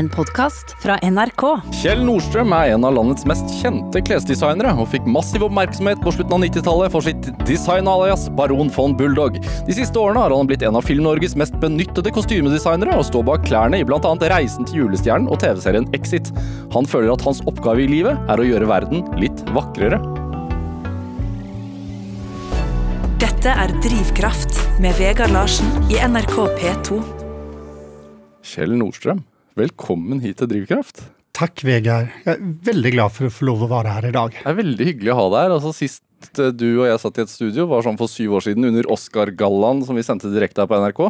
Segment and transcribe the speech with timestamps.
[0.00, 1.42] En podkast fra NRK.
[1.76, 6.38] Kjell Nordstrøm er en av landets mest kjente klesdesignere, og fikk massiv oppmerksomhet på slutten
[6.38, 9.36] av 90-tallet for sitt design-alias Baron von Bulldog.
[9.66, 13.44] De siste årene har han blitt en av Film-Norges mest benyttede kostymedesignere, og står bak
[13.44, 14.14] klærne i bl.a.
[14.32, 16.32] Reisen til julestjernen og TV-serien Exit.
[16.72, 20.00] Han føler at hans oppgave i livet er å gjøre verden litt vakrere.
[23.20, 27.02] Dette er Drivkraft med Vegard Larsen i NRK P2.
[28.50, 29.20] Kjell Nordstrøm,
[29.60, 31.02] velkommen hit til Drivkraft.
[31.36, 32.10] Takk, Vegard.
[32.24, 34.34] Jeg er veldig glad for å få lov å være her i dag.
[34.36, 35.52] Det er veldig hyggelig å ha deg her.
[35.56, 36.02] Altså, sist
[36.42, 38.88] eh, du og jeg satt i et studio, var sånn for syv år siden under
[38.92, 41.02] Oscar-gallaen som vi sendte direkte her på NRK.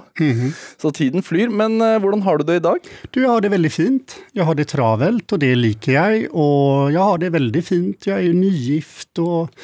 [0.83, 1.51] Så tiden flyr.
[1.51, 2.91] Men eh, hvordan har du det i dag?
[3.11, 4.19] Du, jeg har det veldig fint.
[4.37, 6.29] Jeg har det travelt, og det liker jeg.
[6.31, 8.11] Og jeg har det veldig fint.
[8.13, 9.63] Jeg er jo nygift og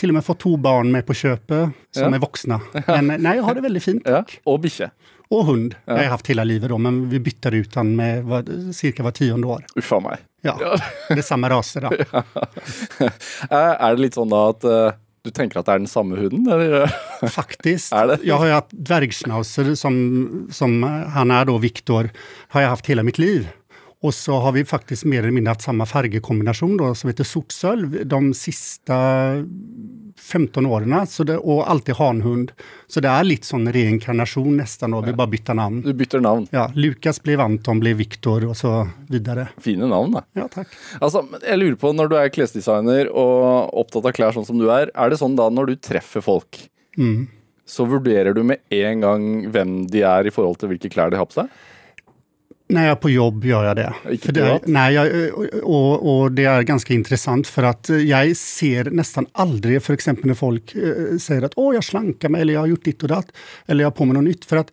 [0.00, 2.16] til og med fått to barn med på kjøpet, som Ja.
[2.16, 2.56] er voksne.
[2.88, 4.06] Men nei, jeg har det veldig fint.
[4.08, 4.88] Ja, Og bikkje.
[5.30, 5.74] Og hund.
[5.86, 9.14] Jeg har hatt hele livet, da, men vi bytter ut den med hva- cirka hvert
[9.20, 9.62] tiende år.
[9.78, 10.18] Uff meg.
[10.42, 10.56] Ja,
[11.08, 11.90] Det er samme rase, da.
[13.00, 13.10] Eh,
[13.84, 14.90] Er det litt sånn da at eh,
[15.22, 16.88] du tenker at det er den samme hunden, eller?
[17.28, 17.92] Faktiskt.
[17.92, 18.18] Är det?
[18.24, 22.10] Jag har ju haft dvärgschnauzer som, som han är då, Viktor,
[22.48, 23.48] har jag haft hela mitt liv.
[24.02, 28.06] Och så har vi faktiskt mer eller mindre haft samma färgkombination då, som heter sortsölv
[28.08, 28.96] de sista
[30.20, 31.06] 15 åren.
[31.06, 32.52] Så det, och alltid hanhund.
[32.86, 35.82] Så det är lite sån reinkarnation nästan då, vi bara bytte namn.
[35.82, 36.46] Du bytter navn.
[36.50, 39.48] Ja, Lukas blev Anton, blev Viktor och så vidare.
[39.60, 40.22] Fine navn, da.
[40.32, 40.68] Ja, tack.
[41.00, 44.68] Altså, jeg lurer på, Når du er klesdesigner og opptatt av klær sånn som du
[44.70, 46.66] er, er det sånn da når du treffer folk,
[46.98, 47.28] Mm.
[47.66, 51.16] så vurderer du med en gang hvem de er i forhold til hvilke klær de
[51.16, 51.48] har på seg?
[52.70, 53.94] När jag är på jobb gör jag det.
[54.22, 55.30] För det nej, jag,
[55.62, 60.34] och, och det är ganska intressant för att jag ser nästan aldrig, för exempel när
[60.34, 63.26] folk eh, säger att åh, jag slankar mig eller jag har gjort ditt och datt,
[63.66, 64.44] eller jag har på mig något nytt.
[64.44, 64.72] För att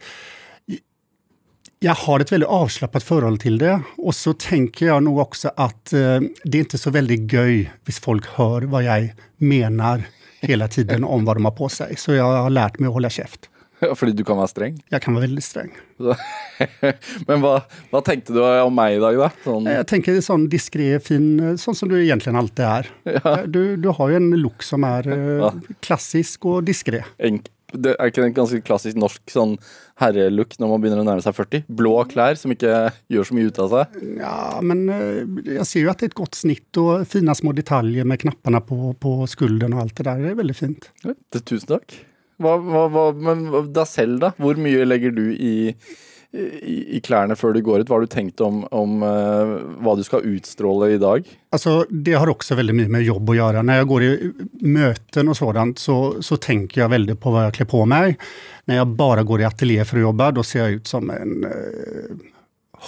[1.79, 3.81] jag har ett väldigt avslappnat förhållande till det.
[3.97, 7.99] Och så tänker jag nog också att eh, det är inte så väldigt göj hvis
[7.99, 10.03] folk hör vad jag menar
[10.39, 11.95] hela tiden om vad de har på sig.
[11.97, 13.49] Så jag har lärt mig att hålla käft.
[13.99, 14.77] Fordi du kan være streng?
[14.89, 15.71] Jag kan vara väldigt sträng.
[15.97, 16.15] Så-
[17.27, 17.57] Men hva,
[17.91, 19.27] hva tenkte du om meg i dag, da?
[19.45, 21.27] Sånn, Jeg tenker sånn diskré, fin,
[21.61, 22.89] sånn som du egentlig alltid er.
[23.47, 25.51] Du, du har jo en look som er eh, Ja.
[25.85, 27.03] klassisk og diskré.
[27.77, 29.57] det er ikke en ganske klassisk norsk sånn
[29.99, 31.65] herrelook når man begynner å nærme seg 40?
[31.77, 32.73] Blå klær som ikke
[33.11, 33.97] gjør så mye ut av seg?
[34.21, 35.23] Ja, men eh,
[35.59, 38.61] jeg ser jo at det er et godt snitt og fine små detaljer med knappene
[38.65, 40.21] på, på skulden og alt det der.
[40.25, 40.89] Det er veldig fint.
[41.05, 41.99] Ja, det- Tusen takk.
[42.37, 44.33] Hva, hva, hva, men deg selv, da?
[44.37, 45.73] Hvor mye legger du i,
[46.37, 47.89] i, i klærne før du går ut?
[47.89, 51.25] Hva har du tenkt om, om eh, hva du skal utstråle i dag?
[51.49, 53.61] Alltså, det har också väldigt mycket med jobb att göra.
[53.61, 57.53] När jag går i möten och sådant så, så tänker jag väldigt på vad jag
[57.53, 58.17] klär på mig.
[58.65, 61.43] När jag bara går i ateljé för att jobba, då ser jag ut som en
[61.43, 62.15] eh,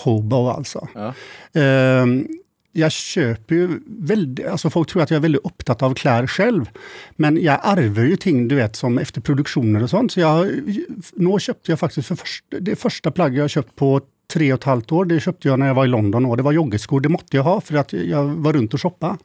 [0.04, 0.88] hobo alltså.
[0.94, 1.14] Ja.
[1.62, 2.28] Ehm,
[2.72, 6.70] jag köper ju väldigt, alltså folk tror att jag är väldigt upptatt av kläder själv.
[7.16, 10.12] Men jag ärver ju ting, du vet, som efter produktioner och sånt.
[10.12, 10.52] Så jag,
[11.14, 14.02] nu köpte jag faktiskt för först, det första plagget jag köpt på
[14.34, 16.44] tre och ett halvt år, det köpte jag när jag var i London och det
[16.44, 17.00] var joggerskor.
[17.00, 19.18] Det måste jag ha för att jag var runt och shoppa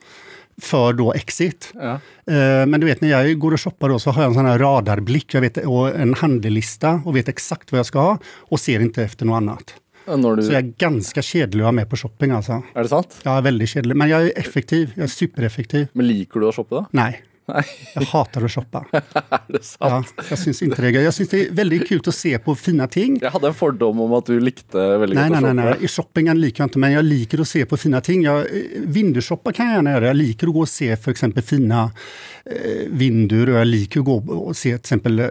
[0.63, 1.73] för då Exit.
[1.75, 1.93] Ja.
[2.35, 4.47] Eh, Men du vet när jag går och shoppar då så har jag en sån
[4.47, 8.61] här radarblick jag vet, och en handellista och vet exakt vad jag ska ha och
[8.61, 9.75] ser inte efter något annat.
[10.07, 12.63] Du, Så jag är ganska kedlig att ha med på shopping alltså.
[12.75, 13.17] er det sant?
[13.23, 14.93] Jag är väldigt kedlig, men jag är effektiv.
[14.95, 15.87] Jag är supereffektiv.
[15.93, 16.87] Men liker du å shoppe, da?
[17.47, 18.85] Nej, jag hatar att shoppa.
[19.49, 20.15] det sant?
[20.17, 20.91] Ja, jag syns inte det.
[20.91, 23.19] Jag syns det är väldigt kul att se på fina ting.
[23.23, 25.77] Jeg hadde en fordom om at du likte veldig Nej, nej, nej, nej.
[25.81, 28.23] I shoppingen liker jag inte, men jag liker att se på fina ting.
[28.23, 28.45] Jag, eh,
[28.77, 30.07] vindushoppa kan jag gärna göra.
[30.07, 31.91] Jag liker att gå och se för exempel fina
[32.45, 35.29] eh, vindur och jag liker att gå och se till exempel eh,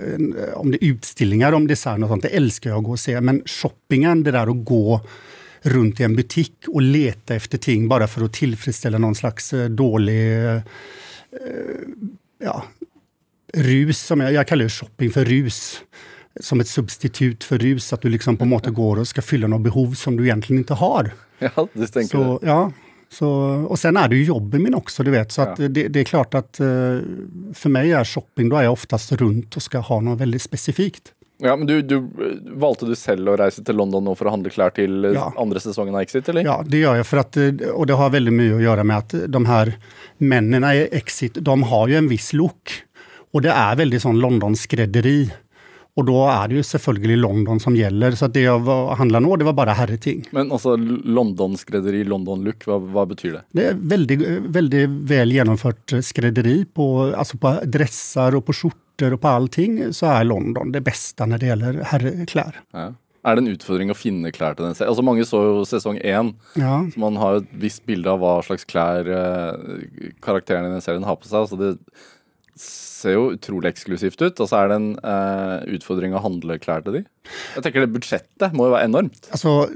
[0.53, 2.23] om det är utställningar om design och sånt.
[2.23, 3.21] Det älskar jag att gå och se.
[3.21, 5.01] Men shoppingen, det där att gå
[5.61, 9.69] runt i en butik och leta efter ting bara för att tillfredsställa någon slags eh,
[9.69, 10.41] dålig
[12.43, 12.63] ja,
[13.53, 15.81] rus, som jag, jag kallar shopping för rus.
[16.39, 19.61] Som ett substitut för rus, att du liksom på måte går och ska fylla något
[19.61, 21.11] behov som du egentligen inte har.
[21.39, 22.71] Ja, du tenker Så, ja,
[23.09, 23.29] så,
[23.69, 25.31] och sen är det ju jobben min också, du vet.
[25.31, 25.67] Så Ja.
[25.67, 26.65] det, det är klart att eh,
[27.53, 31.13] för mig är shopping, då är jag oftast runt och ska ha något väldigt specifikt.
[31.37, 31.97] Ja, men du, du,
[32.53, 35.31] Valgte du selv å reise til London nå for å handle klær til eh, Ja.
[35.37, 36.43] andre sesongen av Exit, eller?
[36.45, 38.97] Ja, det gör jag för att, eh, och det har väldigt mycket att göra med
[38.97, 39.73] att de här
[40.17, 42.71] männen i Exit, de har ju en viss look.
[43.33, 45.31] Och det är väldigt sån London-skrädderi.
[45.95, 48.11] Och då är det ju selvfølgelig London som gäller.
[48.11, 50.23] Så att det jag var, handlade nå, det var bara herreting.
[50.31, 53.41] Men altså, London-skredderi, London-look, hva, hva betyr det?
[53.51, 59.21] Det är väldigt, väldigt väl genomfört skrädderi på, alltså på dressar och på skjortor och
[59.21, 62.61] på allting så är London det bästa när det gäller herrekläder.
[62.71, 62.93] Ja.
[63.25, 64.89] Er det en utfordring å finne klær til den serien?
[64.91, 66.81] Altså Mange så jo sesong én, Ja.
[66.93, 69.77] så man har jo et visst bilde av hva slags klær eh,
[70.25, 71.47] karakterene i den serien har på seg.
[71.47, 71.69] Så det
[73.03, 74.41] ser jo utrolig eksklusivt ut.
[74.43, 77.05] Og så er det en eh, utfordring å handle klær til de.
[77.57, 79.29] Jeg tenker det Budsjettet må jo være enormt.
[79.31, 79.69] Altså,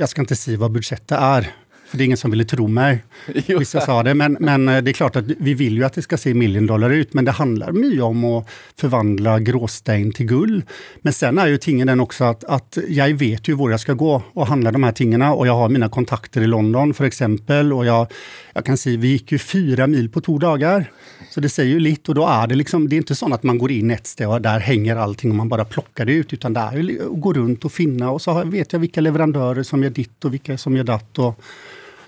[0.00, 1.52] jag ska inte säga vad budsjettet är,
[1.90, 3.04] för det är ingen som ville tro mig.
[3.46, 6.02] Jag sa det, men, men eh, det är klart att vi vill ju att det
[6.02, 10.62] ska se million dollar ut, men det handlar mycket om att förvandla gråstein till guld.
[11.02, 13.92] Men sen är ju tingen den också att, att jag vet ju var jag ska
[13.92, 17.72] gå och handla de här tingarna och jag har mina kontakter i London för exempel
[17.72, 18.06] och jag,
[18.52, 20.90] jag kan säga vi gick ju fyra mil på två dagar.
[21.30, 23.42] Så det säger ju lite och då är det liksom, det är inte så att
[23.42, 26.32] man går in ett ställe och där hänger allting och man bara plockar det ut,
[26.32, 29.62] utan det är ju att gå runt och finna och så vet jag vilka leverantörer
[29.62, 31.18] som gör ditt och vilka som gör datt.
[31.18, 31.40] Och,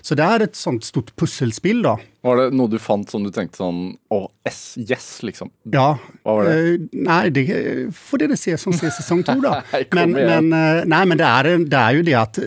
[0.03, 1.99] så det är ett sånt stort pusselspill då.
[2.21, 5.51] Var det noe du fant som du tenkte sånn Å, yes, yes, liksom?
[5.71, 5.97] Ja.
[6.23, 6.73] Vad var det?
[6.73, 9.55] Eh, nej, det eh, får det se som ser säsong två då.
[9.91, 12.43] Men, men, eh, nej, men det är, det är ju det att eh,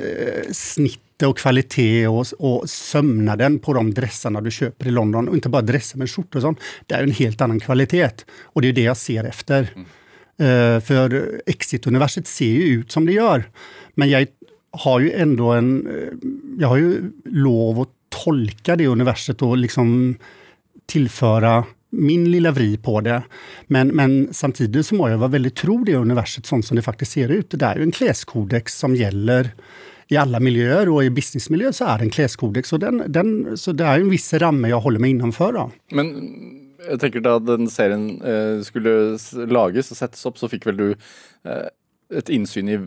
[0.52, 5.48] snittet och kvalitet och, och sömnaden på de dressarna du köper i London, och inte
[5.48, 8.10] bara dressar men skjortor och sånt, det är en helt annan kvalitet.
[8.42, 9.72] Och det är det jag ser efter.
[9.74, 9.86] Mm.
[10.38, 13.44] Eh, för Exit-universet ser ju ut som det gör.
[13.94, 14.26] Men jag
[14.78, 15.86] har ju ändå en...
[15.86, 16.28] Eh,
[16.58, 17.88] jag har ju lov att
[18.24, 20.16] tolka det universet och liksom
[20.86, 23.22] tillföra min lilla vri på det.
[23.66, 27.12] Men, men samtidigt så må jag vara väldigt tro det universet sånt som det faktiskt
[27.12, 27.50] ser ut.
[27.50, 29.50] Det är ju en kläskodex som gäller
[30.08, 32.72] i alla miljöer och i businessmiljö så är det en kläskodex.
[32.72, 35.52] Och den, den, så det är en viss ramme jag håller mig innanför.
[35.52, 35.70] Då.
[35.90, 36.30] Men
[36.88, 40.90] jag tänker da den serien eh, skulle lagas lages sättas upp, så fick väl du
[40.90, 41.66] eh,
[42.14, 42.78] et innsyn i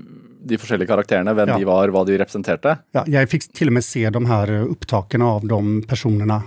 [0.41, 1.57] de forskjellige karakterene, hvem Ja.
[1.57, 2.77] de var, hva de representerte?
[2.91, 6.43] Ja, jag fick till och med se de här upptaken av de personerna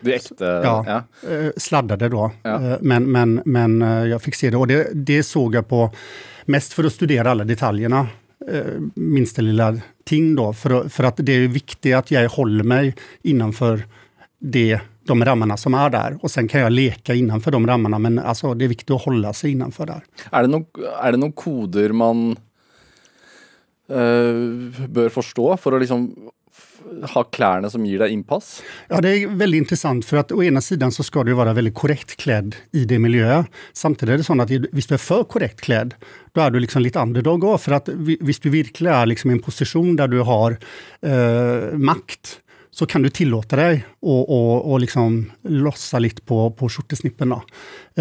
[0.00, 0.84] De ekte Ja.
[0.86, 1.30] ja.
[1.30, 2.30] eh, sladdade då.
[2.42, 2.62] Ja.
[2.72, 5.90] Eh, Men, men, men eh, jag fick se det och det, det såg jag på
[6.44, 8.06] mest för att studera alla detaljerna.
[8.94, 10.52] Minsta lilla ting då.
[10.52, 13.82] För, för att det är viktigt att jag håller mig innanför
[14.38, 16.18] det, de ramarna som är där.
[16.22, 19.32] Och sen kan jag leka innanför de ramarna men alltså, det är viktigt att hålla
[19.32, 20.04] sig innanför där.
[20.32, 20.64] Er det,
[21.12, 22.36] det noen koder man
[23.90, 26.08] eh, bør forstå for å liksom
[27.12, 28.62] ha klærne som gir deg innpass?
[28.88, 31.74] Ja, det är väldigt intressant för att å ena sidan så ska du vara väldigt
[31.74, 33.44] korrekt klädd i det miljö.
[33.72, 35.94] Samtidigt är det så att om du är för korrekt klädd,
[36.32, 37.64] då är du liksom lite underdog också.
[37.64, 37.88] För att
[38.20, 40.58] hvis du verkligen är liksom i en position där du har
[41.00, 42.40] eh, makt,
[42.78, 47.28] så kan du tillåta dig och, och, och liksom lossa lite på, på skjortesnippen.
[47.28, 47.42] Då.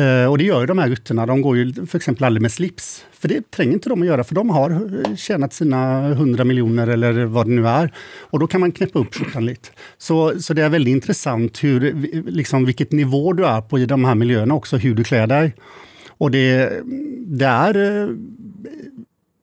[0.01, 1.25] Eh, och det gör ju de här gutterna.
[1.25, 3.05] De går ju för exempel aldrig med slips.
[3.11, 6.87] För det tränger inte de att göra, för de har eh, tjänat sina 100 miljoner
[6.87, 7.93] eller vad det nu är.
[8.19, 9.69] Och då kan man knäppa upp skjortan lite.
[9.97, 11.93] Så, så det är väldigt intressant hur,
[12.31, 15.55] liksom, vilket nivå du är på i de här miljöerna också, hur du klär dig.
[16.07, 16.73] Och det,
[17.27, 18.03] det är...
[18.03, 18.09] Eh,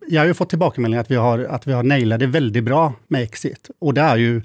[0.09, 2.95] jag har ju fått tillbakemelding att vi har, att vi har nailat det väldigt bra
[3.09, 3.71] med Exit.
[3.79, 4.43] Och det är ju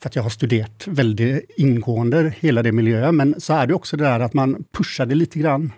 [0.00, 3.16] för att jag har studerat väldigt ingående hela det miljön.
[3.16, 5.72] Men så är det också det där att man pushar det lite grann.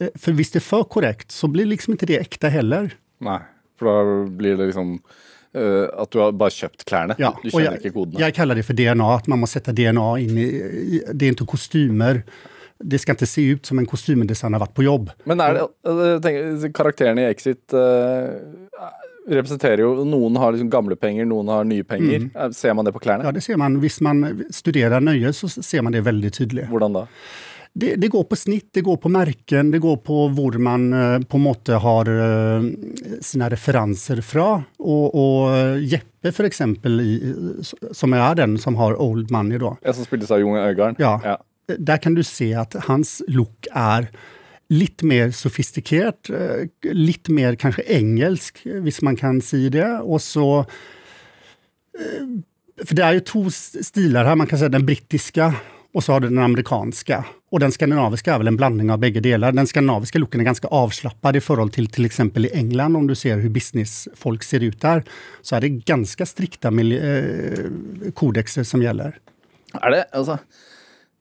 [0.00, 2.90] Eh, För visst det är för korrekt så blir liksom inte det äkta heller.
[3.20, 3.38] Nei.
[3.78, 4.98] For da blir det liksom
[5.54, 7.14] eh, at du har bare kjøpt klærne.
[7.18, 8.20] Ja, du och kjenner jag, ikke kodene.
[8.20, 10.42] jag kallar det för DNA, att man måste sätta DNA in i,
[10.96, 12.22] i det är inte kostymer.
[12.78, 15.10] Det ska inte se ut som en kostymdesigner har varit på jobb.
[15.24, 18.26] Men er det, altså, jeg tenker, karakterene i Exit eh,
[19.28, 22.28] representerer jo Noen har liksom gamle penger, noen har nye penger.
[22.34, 23.26] Eh, Ser man det på klærne?
[23.26, 23.80] Ja, det ser man.
[23.82, 26.70] Visst man studerar nöje så ser man det väldigt tydligt.
[26.70, 27.06] Hvordan da?
[27.76, 31.18] Det, det går på snitt, det går på märken, det går på hvor man eh,
[31.28, 32.68] på måte har eh,
[33.20, 34.22] sina referenser.
[34.40, 37.18] Og, og eh, Jeppe, for eksempel, i,
[37.92, 39.74] som er den som har Old Money, da.
[39.84, 40.96] Jeg som spilles av Jon Øigarden?
[41.02, 41.18] Ja.
[41.20, 41.36] ja.
[41.76, 44.08] Der kan du se at hans look er
[44.68, 49.98] lite mer sofistikerat, eh, lite mer kanske engelsk, visst man kan säga det.
[49.98, 52.26] Och så eh,
[52.86, 55.54] För det är ju två stilar här, Man kan säga den brittiska
[55.94, 57.24] och så har du den amerikanska.
[57.50, 59.52] Och den skandinaviska är väl en blandning av bägge delar.
[59.52, 63.14] Den skandinaviska looken är ganska avslappad i förhållande till till exempel i England, om du
[63.14, 65.04] ser hur businessfolk ser ut där,
[65.42, 69.18] Så är det ganska strikta eh, kodexer som gäller.
[69.72, 70.38] Är det, Alltså,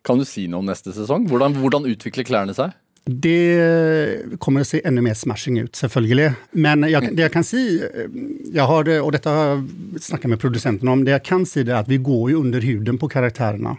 [0.04, 1.30] Kan du si något om nästa säsong?
[1.30, 2.72] Hur utvecklar kläderna sig?
[3.08, 6.32] Det kommer att se ännu mer smashing ut, selvfølgelig.
[6.52, 8.02] Men jag, det jag kan si, eh,
[8.54, 9.68] jag har, och detta har jag
[10.02, 12.98] snackat med producenten om, det jag kan si är att vi går ju under huden
[12.98, 13.78] på karaktärerna.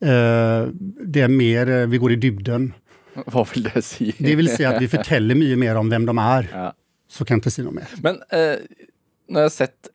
[0.00, 0.68] Eh,
[1.04, 2.72] Det är mer, eh, vi går i dybden.
[3.26, 4.12] Hva vil det si?
[4.18, 6.48] Det vill säga att vi förtäller mycket mer om vem de är.
[6.52, 6.72] Ja.
[7.08, 7.88] Så kan jag inte säga något mer.
[8.02, 8.58] Men eh,
[9.28, 9.88] jeg har sett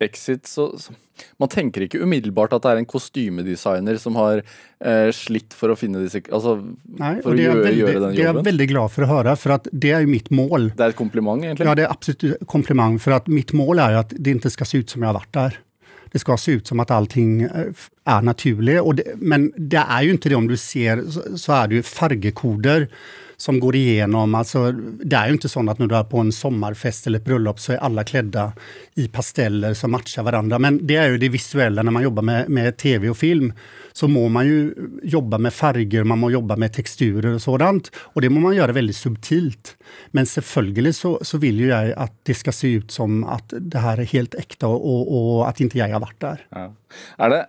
[0.00, 0.92] Exit, så, så
[1.38, 4.42] man tenker ikke umiddelbart at det er en kostymedesigner som har
[4.84, 6.56] eh, slitt for å finne disse altså,
[6.98, 8.44] Nej, For å är gjøre, väldigt, gjøre den det är jag jobben.
[8.44, 10.72] väldigt glad för att höra, för att det är ju mitt mål.
[10.76, 11.66] Det er et kompliment, egentlig.
[11.66, 14.50] Ja, det är absolut en komplimang, för att mitt mål är ju att det inte
[14.50, 15.58] ska se ut som jag har varit där.
[16.12, 17.66] Det ska se ut som att allting eh,
[18.04, 18.96] är naturligt.
[18.96, 21.82] Det, men det är ju inte det om du ser, så, så är det ju
[21.82, 22.88] färgkoder
[23.40, 24.34] som går igenom.
[24.34, 27.24] Alltså, det är ju inte så att när du är på en sommarfest eller ett
[27.24, 28.52] bröllop så är alla klädda
[28.94, 30.58] i pasteller som matchar varandra.
[30.58, 33.52] Men det är ju det visuella när man jobbar med, med tv och film.
[33.92, 37.90] Så må man ju jobba med färger, man må jobba med texturer och sådant.
[37.96, 39.76] Och det må man göra väldigt subtilt.
[40.10, 43.78] Men självklart så, så vill ju jag att det ska se ut som att det
[43.78, 46.46] här är helt äkta och, och att inte jag har varit där.
[46.50, 46.74] Ja.
[47.18, 47.46] Är det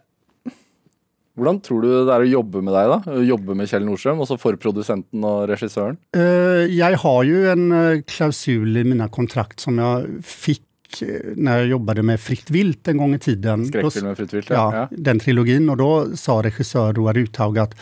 [1.42, 3.16] Hvordan tror du det er å jobbe med deg, da?
[3.26, 5.98] Jobbe med Kjell Nordstrøm, også for produsenten og regissøren?
[6.14, 11.58] Eh, jag har ju en eh, klausul i mina kontrakt som jag fick eh, när
[11.58, 13.66] jag jobbade med Fritt vilt en gång i tiden.
[13.66, 14.50] Skrekkfilmen Fritt vilt?
[14.50, 14.88] ja, Ja.
[14.92, 15.70] den trilogin.
[15.70, 17.76] Och då sa regissör Roar Uthaug att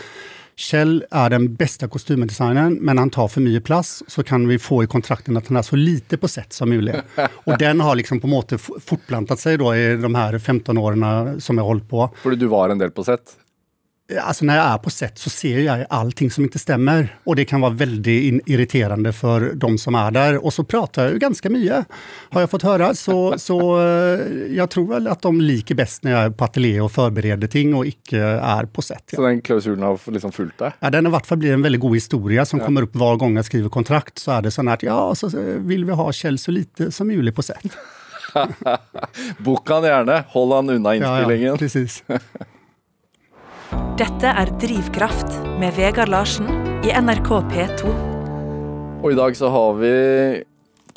[0.56, 4.84] Kjell är den bästa kostymdesignern, men han tar för mycket plats, så kan vi få
[4.84, 6.96] i kontrakten att han är så lite på set som möjligt.
[7.46, 11.58] Och den har liksom på måte fortplantat sig då i de här 15 åren som
[11.58, 12.10] jag hållit på.
[12.24, 13.22] Fordi du var en del på sett?
[14.22, 17.18] Alltså när jag är på set så ser jag allting som inte stämmer.
[17.24, 20.46] Och det kan vara väldigt irriterande för de som är där.
[20.46, 21.86] Och så pratar jag ju ganska mycket,
[22.30, 22.94] har jag fått höra.
[22.96, 24.20] Så, så eh,
[24.56, 27.76] jag tror väl att de liker bäst när jag är på ateljé och förbereder ting
[27.76, 29.04] och icke är på set.
[29.16, 29.28] Så Ja.
[29.28, 30.72] den klausulen har liksom fulgt deg?
[30.80, 33.36] Ja, den i vart fall blir en väldigt god historia som kommer upp var gång
[33.36, 34.18] jag skriver kontrakt.
[34.20, 37.36] Så är det så att ja, så vill vi ha Kjell så lite som möjligt
[37.36, 37.64] på set.
[39.38, 42.04] Bok han gjerne, hold han unna Ja, ja, precis.
[43.72, 46.48] Dette er Drivkraft med Vegard Larsen
[46.88, 47.92] i NRK P2.
[49.04, 49.92] Og i dag så har vi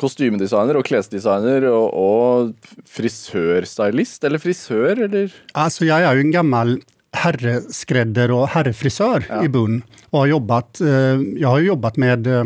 [0.01, 5.35] kostymedesigner og klesdesigner og, og frisørstylist, eller frisør, eller?
[5.55, 6.81] Alltså jag är ju en gammal
[7.13, 9.45] herreskrädder och herrfrisör Ja.
[9.45, 12.45] i Bunn och har jobbat, eh, jag har jobbat med eh,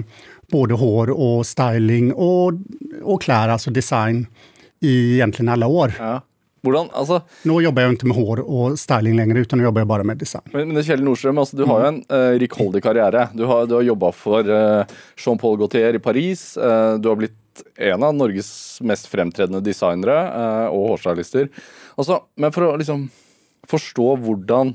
[0.50, 2.52] både hår och styling och,
[3.02, 4.26] och kläder, alltså design,
[4.80, 5.92] i egentligen alla år.
[5.99, 6.21] Ja.
[6.66, 9.88] Hvordan, altså, Nu jobbar jag inte med hår och styling längre, utan nu jobbar jag
[9.88, 10.42] bara med design.
[10.52, 13.28] men, men Kjell Nordstrøm, altså, du har jo en uh, rikholdig karriere.
[13.35, 14.85] Du har, du har jobba for eh,
[15.16, 16.56] Jean-Paul Gaultier i Paris.
[16.56, 18.50] eh, du har blitt en av Norges
[18.85, 21.49] mest fremtredende designere eh, og hårstylister.
[21.96, 23.06] Altså, men for å liksom
[23.70, 24.75] forstå hvordan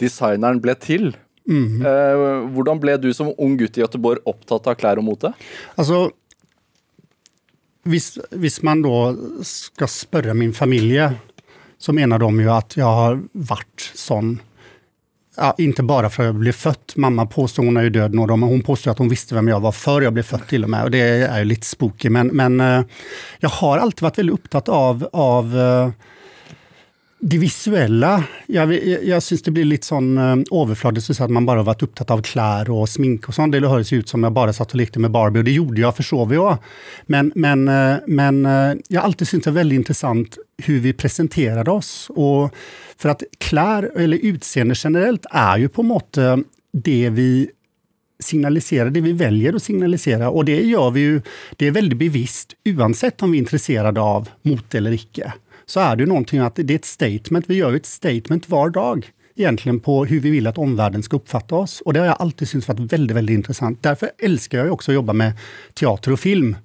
[0.00, 5.00] designeren ble til eh, Hvordan ble du som ung gutt i Göteborg opptatt av klær
[5.00, 5.32] og mote?
[5.76, 6.10] Alltså,
[7.84, 11.08] Visst, man då ska spöra min familj
[11.78, 14.40] så menar de ju att jag har varit sån.
[15.36, 16.92] Ja, inte bara för att jag blev född.
[16.96, 19.60] Mamma påstår, hon är ju död nu men hon påstår att hon visste vem jag
[19.60, 20.84] var före jag blev född till och med.
[20.84, 22.08] Och det är ju lite spooky.
[22.10, 22.82] Men, men eh,
[23.40, 25.90] jag har alltid varit väldigt upptatt av, av eh,
[27.24, 28.24] det visuella.
[28.46, 31.82] Jag, jag, syns det blir lite sån eh, överflödigt så att man bara har varit
[31.82, 33.52] upptatt av kläder och smink och sånt.
[33.52, 35.96] Det hörs ut som jag bara satt och lekte med Barbie och det gjorde jag,
[35.96, 36.58] försov jag.
[37.06, 41.70] Men, men, eh, men eh, jag har alltid synts det väldigt intressant hur vi presenterade
[41.70, 42.10] oss.
[42.10, 42.54] Och
[42.96, 46.18] för att kläder, eller utseende generellt, är ju på mått
[46.72, 47.50] det vi
[48.22, 50.30] signalisera det vi väljer att signalisera.
[50.30, 51.22] Och det gör vi ju,
[51.56, 55.32] det är väldigt bevisst, oavsett om vi är intresserade av mot eller icke.
[55.66, 58.70] Så är det ju någonting att det är ett statement, vi gör ett statement var
[58.70, 61.80] dag egentligen på hur vi vill att omvärlden ska uppfatta oss.
[61.80, 63.82] Och det har jag alltid synts varit väldigt, väldigt intressant.
[63.82, 65.32] Därför älskar jag också att jobba med
[65.74, 66.56] teater och film.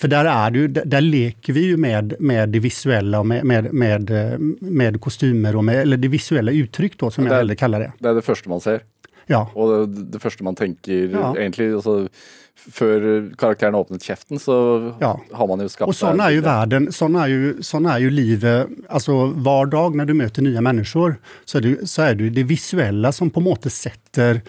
[0.00, 3.72] För där, är ju, där, leker vi ju med, med det visuella och med, med,
[3.74, 7.38] med, eh, med kostymer, och med, eller det visuella uttryck då, som Det jag är-
[7.38, 7.92] hellre kallar det.
[7.98, 8.80] Det er det første man ser.
[9.26, 9.50] Ja.
[9.54, 11.34] Og det, det første man tenker Ja.
[11.36, 12.08] egentlig altså,
[12.56, 15.20] Før karakteren har åpnet kjeften, så Ja.
[15.32, 18.10] har man jo skapt Och sån är ju världen, sån är ju, sån är ju
[18.10, 22.30] livet, alltså var dag när du möter nya människor så är, det, så är det
[22.30, 24.40] det visuella som på något sätt sätter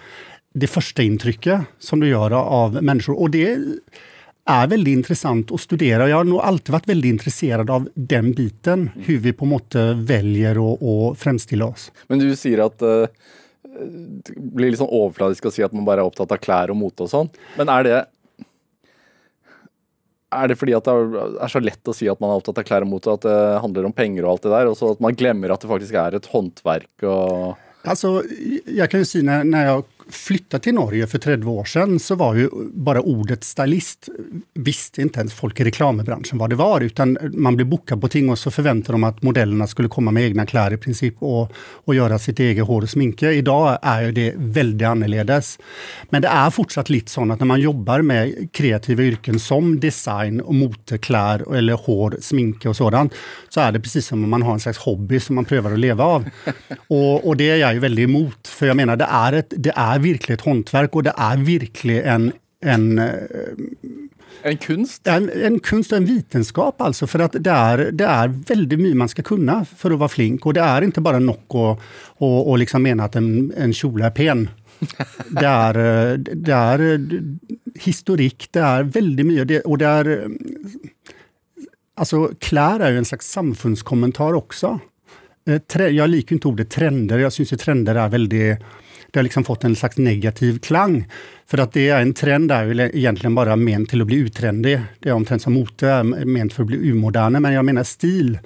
[0.54, 3.20] det första intrycket som du gör av människor.
[3.20, 3.56] Och det
[4.46, 6.08] är väldigt intressant att studera.
[6.08, 9.96] Jag har nog alltid varit väldigt intresserad av den biten, hur vi på något sätt
[9.96, 11.92] väljer och framställa oss.
[12.06, 13.08] Men du sier at eh, det
[13.72, 17.06] blir litt sånn overfladisk å si at man bare er opptatt av klær og mote
[17.06, 17.30] og sånn.
[17.58, 18.00] Men er det
[20.32, 20.92] Er det fordi at det
[21.44, 23.40] er så lett å si at man er opptatt av klær og mote, at det
[23.60, 25.98] handler om penger og alt det der, og så at man glemmer at det faktisk
[26.00, 28.22] er et håndverk og Alltså,
[28.64, 32.14] jag kan ju säga när, när jag flyttade till Norge för 30 år sedan så
[32.14, 34.08] var ju bara ordet stylist,
[34.54, 38.30] visste inte ens folk i reklambranschen vad det var, utan man blev bokad på ting
[38.30, 41.94] och så förväntade de att modellerna skulle komma med egna kläder i princip och, och
[41.94, 43.32] göra sitt eget hår och sminke.
[43.32, 45.58] Idag är det väldigt annorledes.
[46.10, 50.40] Men det är fortsatt lite så att när man jobbar med kreativa yrken som design
[50.40, 53.14] och motekläder eller hår, sminke och sådant,
[53.48, 55.78] så är det precis som om man har en slags hobby som man prövar att
[55.78, 56.24] leva av.
[56.88, 59.72] och, och det är jag ju väldigt emot, för jag menar det är, ett, det
[59.76, 62.32] är virkelig ett hantverk och det är virkelig en,
[62.64, 63.14] en eh,
[64.42, 65.06] en kunst?
[65.06, 68.96] En, en kunst och en vetenskap alltså, för att det är, det är väldigt mycket
[68.96, 70.46] man ska kunna för att vara flink.
[70.46, 74.02] Och det är inte bara nog att och, och liksom mena att en, en kjol
[74.02, 74.48] är pen.
[75.28, 75.76] Det är,
[76.12, 77.00] eh, det är eh,
[77.74, 79.64] historik, det är väldigt mycket.
[79.64, 80.28] Och det är,
[81.96, 84.78] alltså, klär är ju en slags samfundskommentar också.
[85.74, 88.58] Jag liker inte ordet trender, jag syns att trender är väldigt
[89.12, 91.06] det har liksom fått en slags negativ klang.
[91.46, 94.80] För att det är en trend är ju egentligen bara ment till att bli uttrendig.
[94.98, 98.38] Det är omtrent som mote är ment för att bli umoderna, men jag menar stil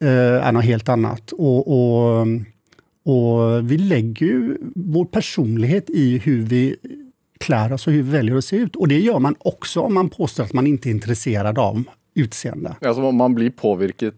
[0.00, 1.32] eh, är något helt annat.
[1.32, 2.26] Och, och,
[3.04, 6.76] och vi lägger ju vår personlighet i hur vi
[7.40, 8.76] klär oss och hur vi väljer att se ut.
[8.76, 12.76] Och det gör man också om man påstår att man inte är intresserad av utseende.
[12.80, 14.14] Alltså om man blir påverkad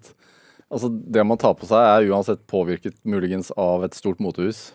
[0.74, 4.72] Alltså det man tar på sig är uansett påverkat möjligen av ett stort motorhus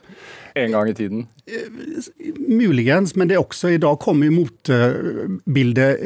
[0.63, 1.27] en gang i tiden?
[2.35, 5.97] Muligens, men det är också, idag kommer ju motebilder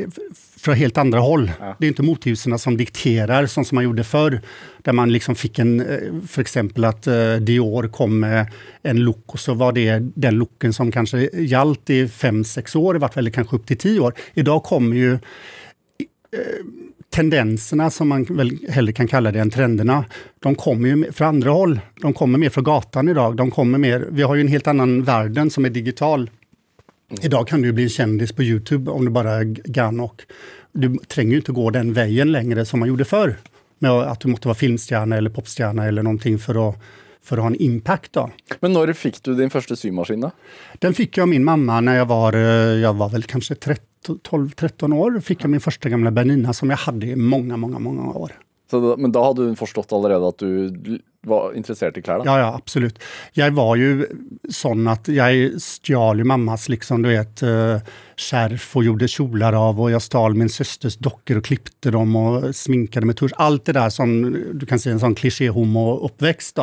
[0.63, 1.51] från helt andra håll.
[1.59, 1.75] Ja.
[1.79, 4.41] Det är inte motehusen som dikterar, som man gjorde förr.
[4.81, 5.85] Där man liksom fick en,
[6.27, 8.47] för exempel att uh, Dior kom med
[8.81, 12.95] en look och så var det den looken som kanske gällt i fem, sex år,
[12.95, 14.13] i vart fall, eller kanske upp till tio år.
[14.33, 15.19] Idag kommer ju uh,
[17.13, 20.05] tendenserna, som man väl hellre kan kalla det än trenderna,
[20.39, 21.79] de kommer ju från andra håll.
[22.01, 23.35] De kommer mer från gatan idag.
[23.35, 26.19] De kommer mer, vi har ju en helt annan värld som är digital.
[26.19, 27.25] Mm.
[27.25, 30.21] Idag kan du bli en kändis på Youtube om du bara är gan och
[30.71, 33.37] du tränger ju inte gå den vägen längre som man gjorde förr.
[33.79, 36.81] Med att du måste vara filmstjärna eller popstjärna eller någonting för att
[37.23, 38.13] för att ha en impact.
[38.13, 38.29] Då.
[38.59, 40.21] Men när fick du din första symaskin?
[40.21, 40.31] Då?
[40.73, 42.41] Den fick jag av min mamma när jag var, eh,
[42.81, 43.55] jag var väl kanske
[44.07, 45.19] 12-13 år.
[45.19, 48.31] fick jag min första gamla Bernina som jag hade i många, många, många år.
[48.71, 50.71] Då, men då hade du förstått redan att du
[51.21, 52.21] var intresserad i kläder?
[52.25, 53.03] Ja, ja, absolut.
[53.33, 54.07] Jag var ju
[54.49, 57.77] sån att jag stal ju mammas liksom, du vet, uh,
[58.17, 62.55] skärf och gjorde kjolar av och jag stal min systers dockor och klippte dem och
[62.55, 63.31] sminkade med tusch.
[63.35, 66.59] Allt det där som du kan säga en sån kliché homo-uppväxt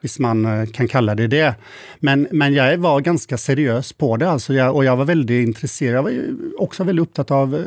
[0.00, 1.54] visst man eh, kan kalla det det.
[2.00, 5.94] Men, men jag var ganska seriös på det alltså jag, och jag var väldigt intresserad.
[5.94, 6.12] Jag var
[6.58, 7.62] också väldigt upptatt av eh,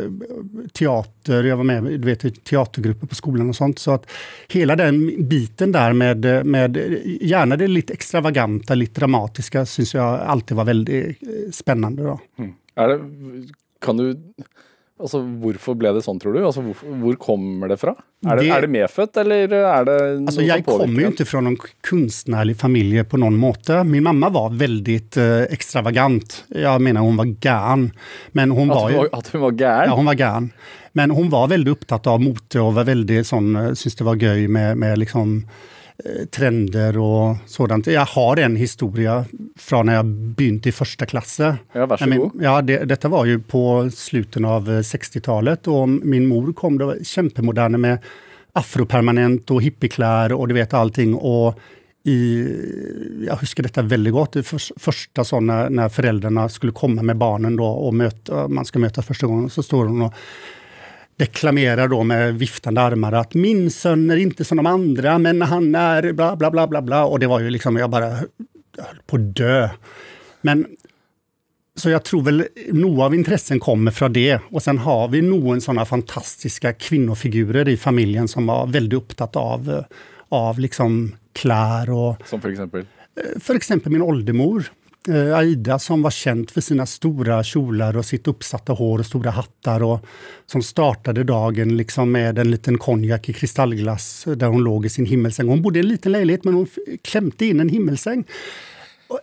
[0.74, 3.80] teater, jag var med du vet, i teatergrupper på skolan och sånt.
[3.80, 4.12] Så att
[4.48, 6.78] hela den biten där med, eh, med
[7.22, 11.18] gärna det lite extravaganta, lite dramatiska, syns jag alltid var väldigt
[11.52, 12.04] spännande.
[12.04, 12.20] Då.
[12.38, 12.54] Mm.
[12.76, 13.00] Det,
[13.86, 14.34] kan du
[15.02, 16.46] Alltså, varför blev det så tror du?
[16.46, 17.96] Alltså, var, kommer det ifrån?
[18.26, 21.44] Är det, det, är det medfött eller är det alltså, Jag kommer ju inte från
[21.44, 21.58] någon
[21.90, 23.84] konstnärlig familj på någon måte.
[23.84, 26.44] Min mamma var väldigt eh, extravagant.
[26.48, 27.92] Jag menar hon var gärn.
[28.32, 29.86] Men hon att, var, ju, att hon var gärn?
[29.88, 30.50] Ja, hon var gärn.
[30.92, 34.16] Men hon var väldigt upptatt av mode och var väldigt sån, eh, syntes det var
[34.16, 35.48] göj med, med liksom
[36.32, 37.88] trender och sådant.
[37.88, 39.26] Jag har en historia
[39.60, 41.40] från när jag började i första klass.
[41.74, 42.32] Ja, varsågod.
[42.42, 47.78] Ja, det, detta var ju på slutet av 60-talet och min mor kom då kämpemoderna
[47.78, 47.98] med
[48.54, 51.16] afropermanent och hippiekläder och du vet allting.
[51.16, 51.60] Och
[52.04, 52.48] i,
[53.28, 57.56] jag huskar detta väldigt gott, det för, första sådana när föräldrarna skulle komma med barnen
[57.56, 60.14] då och möta, man ska möta första gången, så står hon och
[61.16, 65.76] deklamerar då med viftande armar att min son är inte som de andra, men han
[65.76, 67.06] är bla bla bla bla bla.
[67.06, 69.70] Och det var ju liksom, jag bara höll på att dö.
[70.42, 70.68] Men
[71.76, 74.40] så jag tror väl nog av intressen kommer från det.
[74.50, 79.84] Och sen har vi nog sådana fantastiska kvinnofigurer i familjen som var väldigt upptatt av,
[80.30, 82.16] av liksom klär och...
[82.26, 82.86] Som för exempel?
[83.40, 84.72] För exempel min åldermor
[85.08, 89.32] eh, Aida som var känd för sina stora kjolar och sitt uppsatta hår och stora
[89.32, 90.06] hattar och
[90.46, 95.06] som startade dagen liksom med en liten konjak i kristallglass där hon låg i sin
[95.06, 95.48] himmelsäng.
[95.48, 96.68] Hon bodde i en liten lägenhet men hon
[97.02, 98.24] klämte in en himmelsäng.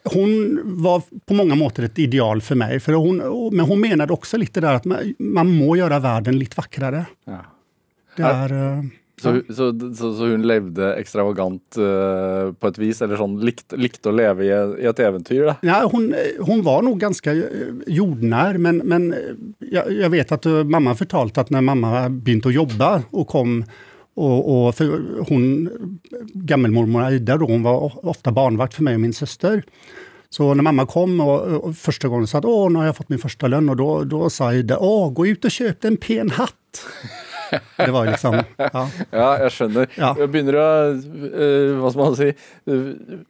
[0.05, 3.17] Hon var på många mått ett ideal för mig, för hon,
[3.57, 7.07] men hon menade också lite där att man, man må göra världen lite vackrare.
[7.25, 7.45] Ja.
[8.17, 8.83] Det är, eh,
[9.21, 14.13] så, så, så, så, hun levde extravagant uh, på ett vis, eller sånn likte, likte
[14.13, 14.53] å leve i,
[14.83, 15.45] i, et eventyr?
[15.51, 15.57] Da.
[15.67, 16.13] Ja, hon,
[16.47, 19.15] hon var nog ganska eh, jordnär, men, men
[19.59, 23.65] jag, jag vet att mamma fortalte att när mamma begynte å jobbe og kom
[24.19, 24.75] och, och
[25.29, 25.69] hon,
[26.35, 29.63] gammelmormor Aida, då, hon var ofta barnvakt för mig och min syster.
[30.31, 33.09] Så när mamma kom och, och första gången sa att åh, nu har jag fått
[33.09, 36.31] min första lön och då, då sa Ida, åh, gå ut och köp en pen
[36.31, 36.87] hatt.
[37.77, 38.89] det var ju liksom, ja.
[39.11, 39.91] ja, jag skjønner.
[39.97, 40.15] Ja.
[40.19, 42.31] Jeg begynner å, uh, hva skal man si,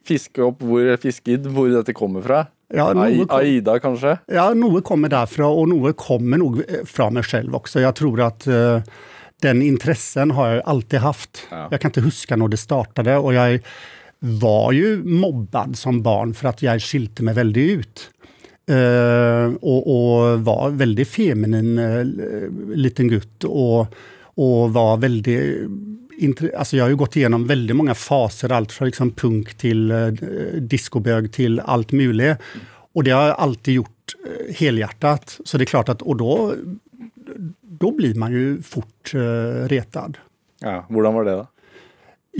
[0.09, 2.46] fiske opp hvor, fiske hvor dette kommer fra.
[2.74, 4.18] Ja, kom, Aida kanske?
[4.28, 7.81] Ja, noe kommer därifrån och noe kommer nog från mig själv också.
[7.81, 8.81] Jag tror att uh,
[9.42, 11.46] den intressen har jag alltid haft.
[11.50, 11.68] Ja.
[11.70, 13.61] Jag kan inte huska när det startade och jag
[14.18, 18.11] var ju mobbad som barn för att jag skilte mig väldigt ut.
[18.70, 23.87] Uh, och, och, var väldigt feminin uh, liten gutt och,
[24.22, 25.68] och var väldigt
[26.59, 30.12] Alltså jag har ju gått igenom väldigt många faser, allt från liksom punk till uh,
[30.61, 32.37] discobög till allt möjligt.
[32.92, 35.40] Och det har jag alltid gjort uh, helhjärtat.
[35.44, 36.54] Så det är klart att, och då,
[37.62, 39.20] då blir man ju fort uh,
[39.68, 40.18] retad.
[40.61, 41.46] Ja, hur var det då?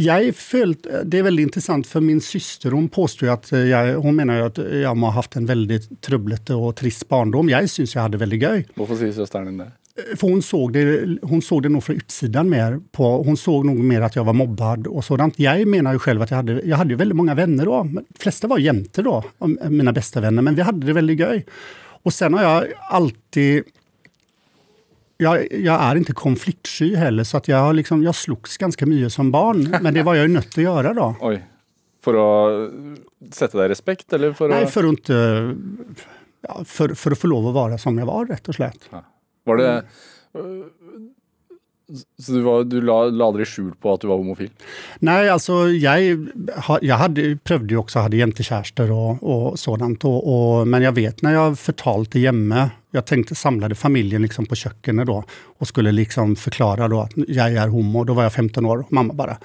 [0.01, 4.41] Jag följt, det är väldigt intressant för min syster hon påstår att jag, hon menar
[4.41, 7.49] att jag har haft en väldigt trubblete och trist barndom.
[7.49, 8.67] Jag syns jag hade väldigt göj.
[8.75, 9.73] Varför säger systern det?
[10.17, 12.81] För hon såg det, hon såg det nog från utsidan mer.
[12.93, 15.39] På, hon såg nog mer att jag var mobbad och sådant.
[15.39, 17.83] Jag menar ju själv att jag hade, jag hade väldigt många vänner då.
[17.83, 19.25] De flesta var jämte då,
[19.69, 21.45] mina bästa vänner, men vi hade det väldigt göj.
[22.03, 23.65] Och sen har jag alltid
[25.19, 29.31] jag, jag, är inte konfliktsky heller, så att jag, liksom, jag slogs ganska mycket som
[29.31, 29.77] barn.
[29.83, 31.17] Men det var jag ju nött att göra då.
[31.21, 31.45] Oj.
[32.05, 32.71] För att
[33.35, 34.13] sätta dig i respekt?
[34.13, 35.55] Eller för Nej, för att inte...
[36.41, 38.89] Ja, för, för att få lov att vara som jag var, rätt och slätt.
[38.91, 39.05] Ja.
[39.45, 39.85] Var det...
[42.23, 44.51] Så du, var, du la, la aldrig skjul på att du var homofil?
[44.99, 46.29] Nej, alltså jag,
[46.81, 50.05] jag hade, prövde ju också, hade jentekärster och, och sådant.
[50.05, 54.55] Och, och, men jag vet när jag förtalade hemma, jag tänkte samlade familjen liksom på
[54.55, 55.25] köket då
[55.59, 58.05] och skulle liksom förklara då att jag är homo.
[58.05, 59.37] Då var jag 15 år och mamma bara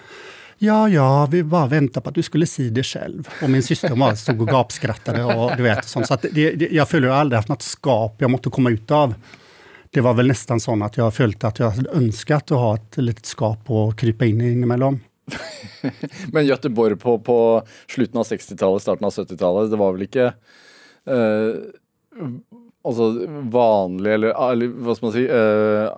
[0.58, 3.30] Ja, ja, vi bara väntar på att du skulle se det själv.
[3.42, 5.86] Och min syster bara stod och gapskrattade och du vet.
[5.86, 6.08] Sånt.
[6.08, 9.14] Så att det, det, jag följer aldrig haft något skap jag måste komma ut av
[9.94, 13.26] det var väl nästan så att jag följt att jag önskat att ha ett litet
[13.26, 15.00] skap och krypa in i emellan.
[16.32, 20.34] Men Göteborg på, på slutet av 60-talet, starten av 70-talet, det var väl inte
[21.06, 21.56] eh,
[22.84, 25.92] alltså vanlig, eller, eller vad ska man säga, eh,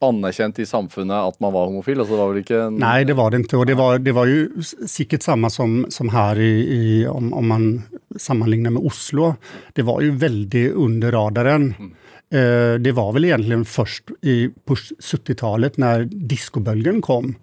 [0.00, 1.98] anerkänt i samfunnet att man var homofil?
[1.98, 2.76] Alltså det var väl inte en...
[2.76, 3.56] Nej, det var det inte.
[3.56, 7.48] Och det var, det var ju säkert samma som, som här i, i om, om
[7.48, 7.82] man
[8.16, 9.34] sammanlignar med Oslo.
[9.72, 11.74] Det var ju väldigt under radaren.
[11.78, 11.94] Mm.
[12.30, 17.34] Eh, det var väl egentligen först i, på 70-talet när discobölgen kom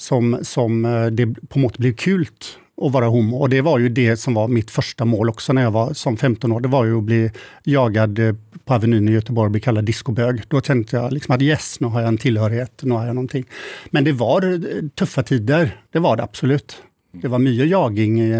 [0.00, 3.36] som, som eh, det på något blev kult att vara homo.
[3.36, 6.16] Och det var ju det som var mitt första mål också när jag var som
[6.16, 6.60] 15 år.
[6.60, 7.30] Det var ju att bli
[7.64, 10.42] jagad eh, på Avenyn i Göteborg och bli kallad discobög.
[10.48, 13.44] Då tänkte jag liksom att yes, nu har jag en tillhörighet, nu har jag någonting.
[13.90, 16.82] Men det var eh, tuffa tider, det var det absolut.
[17.12, 18.32] Det var mycket jaging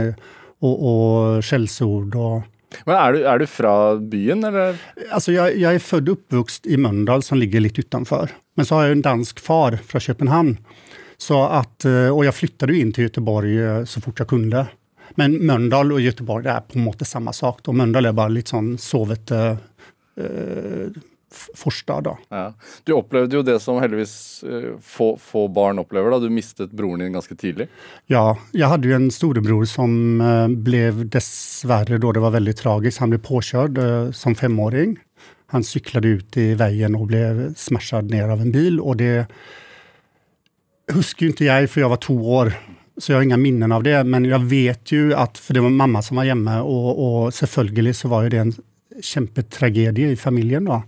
[0.60, 2.42] och, och skällsord och
[2.84, 4.76] men är du, är du från byn eller?
[5.10, 8.30] Alltså jag, jag är född och uppvuxen i Mölndal som ligger lite utanför.
[8.54, 10.56] Men så har jag en dansk far från Köpenhamn.
[11.16, 14.66] Så att, eh, och jag flyttade in till Göteborg eh, så fort jag kunde.
[15.14, 17.60] Men Mölndal och Göteborg det är på något samma sak.
[17.62, 17.72] Då.
[17.72, 19.56] Mölndal är bara lite sån sovet eh, eh
[21.54, 22.00] forstad.
[22.00, 22.18] Då.
[22.28, 22.54] Ja.
[22.84, 26.10] Du upplevde ju det som heldigvis eh, få, få barn upplever.
[26.10, 26.18] Då.
[26.18, 27.70] Du miste broren din ganska tidigt.
[28.06, 32.98] Ja, jag hade ju en storebror som eh, blev dessvärre, då det var väldigt tragiskt,
[32.98, 34.98] han blev påkörd eh, som femåring.
[35.46, 38.80] Han cyklade ut i vägen och blev smashad ner av en bil.
[38.80, 39.26] Och det
[40.92, 42.52] huskar ju inte jag, för jag var två år.
[42.96, 44.04] Så jag har inga minnen av det.
[44.04, 48.08] Men jag vet ju att, för det var mamma som var hemma och, och så
[48.08, 48.54] var ju det en
[49.02, 50.64] kämpetragedie i familjen.
[50.64, 50.82] då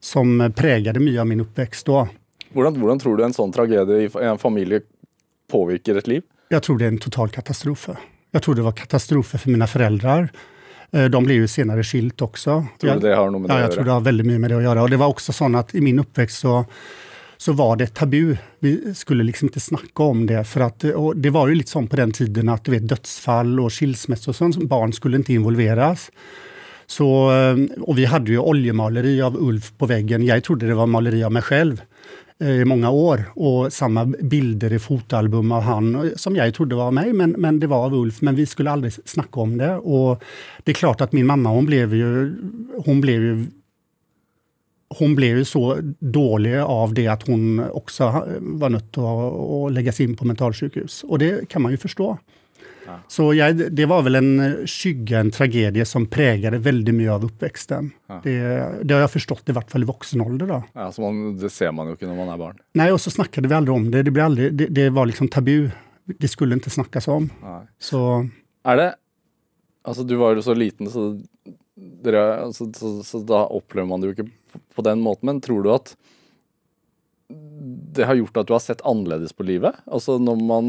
[0.00, 2.08] som präglade mycket av min uppväxt då.
[2.52, 4.80] Hur tror du en sån tragedi i en familj
[5.50, 6.22] påverkar ett liv?
[6.48, 7.88] Jag tror det är en total katastrof.
[8.30, 10.28] Jag tror det var katastrof för mina föräldrar.
[10.90, 12.66] Eh, de blev ju senare skilt också.
[12.80, 14.50] Tror du det har något med det ja, jag tror det har väldigt mycket med
[14.50, 14.82] det att göra.
[14.82, 16.64] Och det var också så att i min uppväxt så,
[17.36, 18.36] så var det tabu.
[18.58, 20.44] Vi skulle liksom inte snacka om det.
[20.44, 20.84] För att,
[21.14, 24.36] det var ju lite så på den tiden att du vet, dödsfall och skilsmässor och
[24.36, 26.10] sånt, barn skulle inte involveras.
[26.90, 30.26] Så, eh, och vi hade ju oljemaleri av Ulf på väggen.
[30.26, 31.82] Jag trodde det var maleri av mig själv
[32.40, 33.24] eh, i många år.
[33.34, 37.30] Och samma bilder i fotoalbum av han eh, som jag trodde var av mig, men,
[37.30, 38.20] men det var av Ulf.
[38.20, 39.76] Men vi skulle aldrig snacka om det.
[39.76, 40.22] Och
[40.64, 42.34] det är klart att min mamma, hon blev ju,
[42.84, 43.46] hon blev ju
[44.98, 50.00] hon blev ju så dålig av det att hon också var nött att, att läggas
[50.00, 51.04] in på mentalsjukhus.
[51.08, 52.18] Och det kan man ju förstå.
[53.08, 57.90] Så jag, det var väl en skygga, en tragedie som präglade väldigt mycket av uppväxten.
[58.06, 58.20] Ja.
[58.24, 58.38] Det,
[58.82, 60.46] det, har jag förstått i vart fall i vuxen ålder.
[60.46, 60.62] Då.
[60.72, 62.58] Ja, så man, det ser man ju inte när man är barn.
[62.72, 64.02] Nej, och så snackade vi aldrig om det.
[64.02, 65.70] Det, blev aldrig, det, det var liksom tabu.
[66.04, 67.30] Det skulle inte snackas om.
[67.42, 67.66] Nej.
[67.78, 68.28] Så...
[68.64, 68.94] Är det
[69.88, 71.02] Altså, du var jo så liten, så,
[72.04, 75.30] dere, altså, så, så da opplever man det jo ikke på, på den måten.
[75.30, 75.94] Men tror du at
[77.94, 79.76] det har gjort at du har sett annerledes på livet?
[79.90, 80.68] Altså når man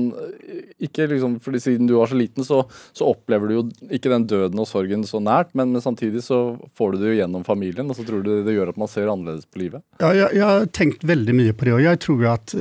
[0.81, 2.61] ikke liksom, fordi Siden du var så liten, så,
[2.95, 6.39] så opplever du jo ikke den døden og sorgen så nært, men, men, samtidig så
[6.77, 9.11] får du det jo gjennom familien, og så tror du det gjør at man ser
[9.11, 9.83] annerledes på livet?
[9.99, 12.55] Ja, jeg, jeg har tenkt veldig mye på det, og jeg tror jo at,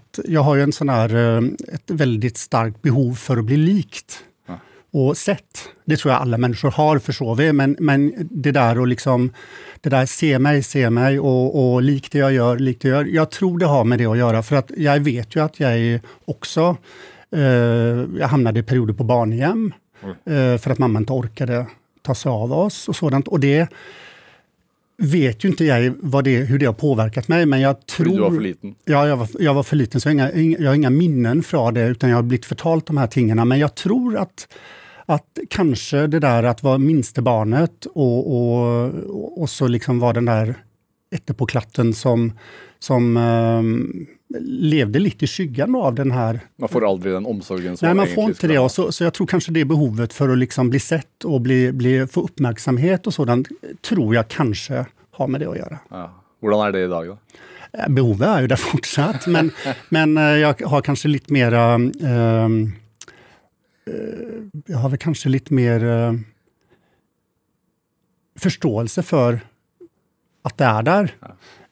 [0.00, 1.16] at jeg har jo en sånn her,
[1.78, 4.24] et veldig sterkt behov for å bli likt
[4.94, 5.68] och sett.
[5.84, 7.52] Det tror jag alla människor har, förstår vi.
[7.52, 9.32] Men, men det där att liksom,
[9.84, 13.06] det där se mig, se mig och, och likt det jag gör, likt det jag
[13.06, 13.14] gör.
[13.14, 16.00] Jag tror det har med det att göra, för att jag vet ju att jag
[16.24, 16.76] också,
[17.30, 17.40] eh,
[18.18, 20.52] jag hamnade i perioder på barnhem, mm.
[20.52, 21.66] eh, för att mamma inte orkade
[22.02, 23.28] ta sig av oss och sådant.
[23.28, 23.68] Och det
[24.96, 28.14] vet ju inte jag vad det, hur det har påverkat mig, men jag tror...
[28.14, 28.74] Du var för liten?
[28.84, 31.42] Ja, jag var, jag var för liten, så jag har, inga, jag har inga minnen
[31.42, 33.44] från det, utan jag har blivit förtalt de här tingarna.
[33.44, 34.48] Men jag tror att
[35.06, 40.24] att kanske det där att vara minste barnet och, och, och så liksom vara den
[40.24, 40.54] där
[41.14, 42.32] etterpåklatten som,
[42.78, 44.06] som um,
[44.48, 46.40] levde lite i skyggan av den här...
[46.56, 48.58] Man får aldrig den omsorgen som Nej, man får inte det.
[48.58, 51.72] Och så, så jag tror kanske det behovet för att liksom bli sett och bli,
[51.72, 53.48] bli, få uppmärksamhet och sådant,
[53.88, 55.78] tror jag kanske har med det att göra.
[55.90, 56.20] Ja.
[56.40, 57.18] Hur är det idag då?
[57.88, 59.50] Behovet är ju där fortsatt, men,
[59.88, 62.48] men eh, jag har kanske lite mera um, Eh,
[64.66, 66.14] jag har väl kanske lite mer eh,
[68.38, 69.40] förståelse för
[70.42, 71.14] att det är där.
[71.20, 71.28] Ja.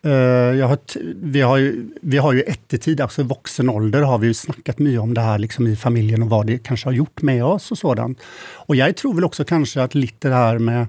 [0.07, 0.79] Uh, har
[1.15, 5.01] vi, har ju, vi har ju ettetid, alltså vuxen ålder, har vi ju snackat mycket
[5.01, 7.79] om det här liksom i familjen och vad det kanske har gjort med oss och
[7.79, 8.21] sådant.
[8.55, 10.87] Och jag tror väl också kanske att lite det här med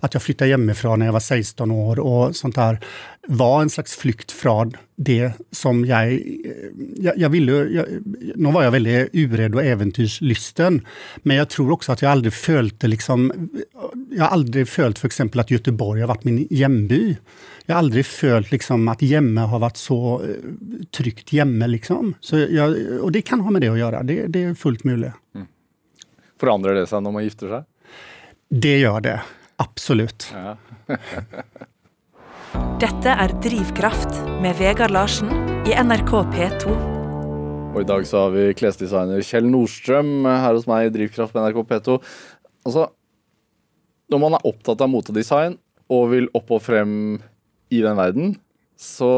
[0.00, 2.78] att jag flyttade hemifrån när jag var 16 år och sånt där
[3.26, 6.22] var en slags flykt från det som jag...
[6.96, 7.52] Jag, jag ville...
[7.52, 7.86] Jag,
[8.36, 10.86] nu var jag väldigt urädd och äventyrslysten,
[11.16, 13.50] men jag tror också att jag aldrig följt liksom...
[14.10, 17.16] Jag har aldrig följt för exempel att Göteborg har varit min hemby.
[17.66, 20.28] Jag har aldrig följt liksom att Gemme har varit så eh,
[20.96, 21.66] tryggt Gemme.
[21.66, 22.14] Liksom.
[22.20, 25.12] Så jag, och det kan ha med det att göra, det, det är fullt möjligt.
[25.34, 25.46] Mm.
[26.40, 27.62] Förändrar det sig när man gifter sig?
[28.48, 29.20] Det gör det.
[29.60, 30.24] Absolut.
[30.32, 30.56] Ja.
[32.80, 35.28] Dette er Drivkraft med Vegard Larsen
[35.68, 36.72] i NRK P2.
[37.70, 41.44] Og I dag så har vi klesdesigner Kjell Nordstrøm her hos meg i Drivkraft med
[41.44, 41.98] NRK P2.
[42.64, 42.86] Altså,
[44.10, 45.58] når man er opptatt av motedesign
[45.92, 46.94] og vil opp og frem
[47.70, 48.34] i den verden,
[48.80, 49.12] så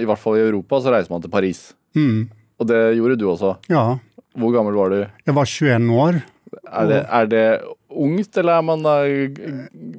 [0.00, 1.66] i hvert fall i Europa, så reiser man til Paris.
[1.92, 2.30] Mm.
[2.56, 3.58] Og det gjorde du også.
[3.68, 3.98] Ja.
[4.34, 5.02] Hvor gammel var du?
[5.04, 6.22] Jeg var 21 år.
[6.64, 7.46] Er det, er det
[7.94, 8.94] ungt, eller er man da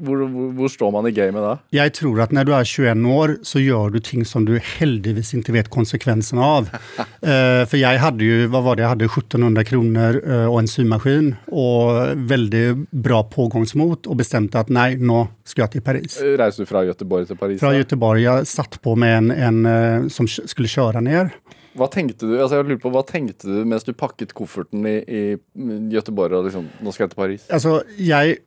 [0.05, 0.23] hvor,
[0.57, 1.53] hvor, står man i gamet da?
[1.75, 5.33] Jeg tror at når du er 21 år, så gjør du ting som du heldigvis
[5.37, 6.69] ikke vet konsekvensen av.
[6.99, 10.71] uh, for jeg hadde jo hva var det, jeg hadde 1700 kroner uh, og en
[10.71, 12.65] symaskin og veldig
[13.05, 16.19] bra pågangsmot og bestemte at nei, nå skal jeg til Paris.
[16.39, 17.61] Reiste du fra Göteborg til Paris?
[17.61, 18.23] Fra Göteborg.
[18.23, 21.33] Jeg satt på med en, en som skulle kjøre ned.
[21.75, 24.97] Hva tenkte du altså jeg lurer på, hva tenkte du mens du pakket kofferten i,
[25.03, 25.23] i
[25.91, 27.47] Göteborg og liksom, nå skal jeg til Paris?
[27.51, 28.37] Altså, jeg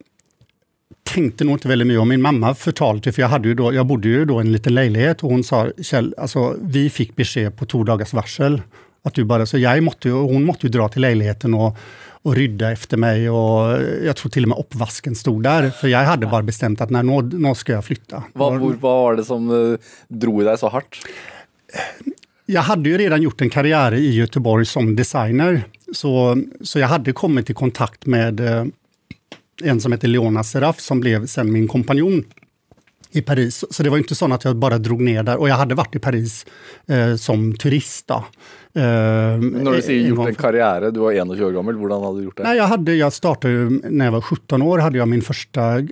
[1.08, 2.08] tänkte nog inte väldigt mycket om.
[2.08, 4.74] Min mamma förtalte, för jag, hade ju då, jag bodde ju då i en liten
[4.74, 8.62] lägenhet och hon sa, Kjell, alltså, vi fick besked på två dagars varsel.
[9.02, 11.76] Att du bara, så jag måtte, hon måtte ju dra till lägenheten och,
[12.22, 15.70] och rydda efter mig och jag tror till och med uppvasken stod där.
[15.70, 18.24] För jag hade bara bestämt att när, nå, nå ska jag flytta.
[18.32, 21.00] Vad, vad var det som uh, drog dig så hårt?
[22.50, 25.64] Jag hade ju redan gjort en karriär i Göteborg som designer.
[25.92, 28.64] Så, så jag hade kommit i kontakt med eh,
[29.62, 32.24] en som heter Leona Seraf som blev sen min kompanjon
[33.10, 33.64] i Paris.
[33.70, 35.36] Så det var inte så att jag bara drog ner där.
[35.36, 36.46] Och jag hade varit i Paris
[36.86, 38.06] eh, som turist.
[38.06, 38.24] Då.
[38.78, 42.24] Uh, När du säger gjort en karriär, du var 21 år gammal, hur hade du
[42.24, 42.42] gjort det?
[42.42, 45.84] Nej, jag, hade, jag startade när jag var 17 år, hade jag min första uh,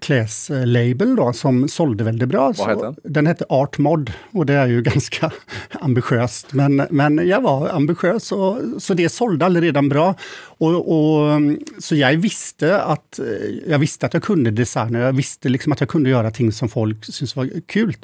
[0.00, 2.52] kläslabel då, som sålde väldigt bra.
[2.58, 2.96] Vad hette den?
[3.02, 5.30] Den hette Art Mod och det är ju ganska
[5.70, 6.52] ambitiöst.
[6.52, 10.14] Men, men jag var ambitiös och, så det sålde redan bra.
[10.58, 11.40] Och, och,
[11.78, 13.20] så jag visste, att,
[13.66, 16.68] jag visste att jag kunde designa, jag visste liksom att jag kunde göra ting som
[16.68, 17.96] folk syntes var kul.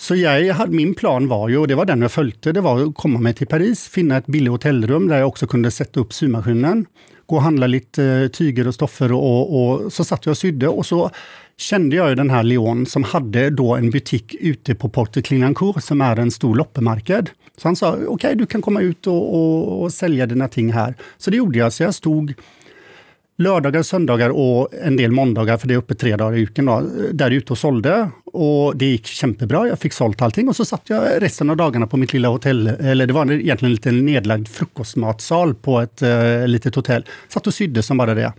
[0.00, 2.94] Så jag, min plan var ju, och det var den jag följde, det var att
[2.94, 6.86] komma mig till Paris, finna ett billigt hotellrum där jag också kunde sätta upp symaskinen,
[7.26, 10.68] gå och handla lite eh, tyger och stoffer och, och, så satt jag och sydde
[10.68, 11.10] och så
[11.56, 15.84] kände jag ju den här Leon som hade då en butik ute på Porte Clignancourt
[15.84, 17.30] som är en stor loppemarknad.
[17.56, 20.72] Så han sa, okej okay, du kan komma ut och, och, och sälja dina ting
[20.72, 20.94] här.
[21.18, 22.34] Så det gjorde jag, så jag stod
[23.40, 26.82] lördagar, söndagar och en del måndagar, för det är uppe tre dagar i veckan, då,
[27.12, 28.10] där ute och sålde.
[28.24, 31.86] Och det gick kämpebra, jag fick sålt allting och så satt jag resten av dagarna
[31.86, 36.46] på mitt lilla hotell, eller det var egentligen en liten nedlagd frukostmatsal på ett eh,
[36.46, 37.04] litet hotell.
[37.28, 38.32] Satt och sydde som bara det.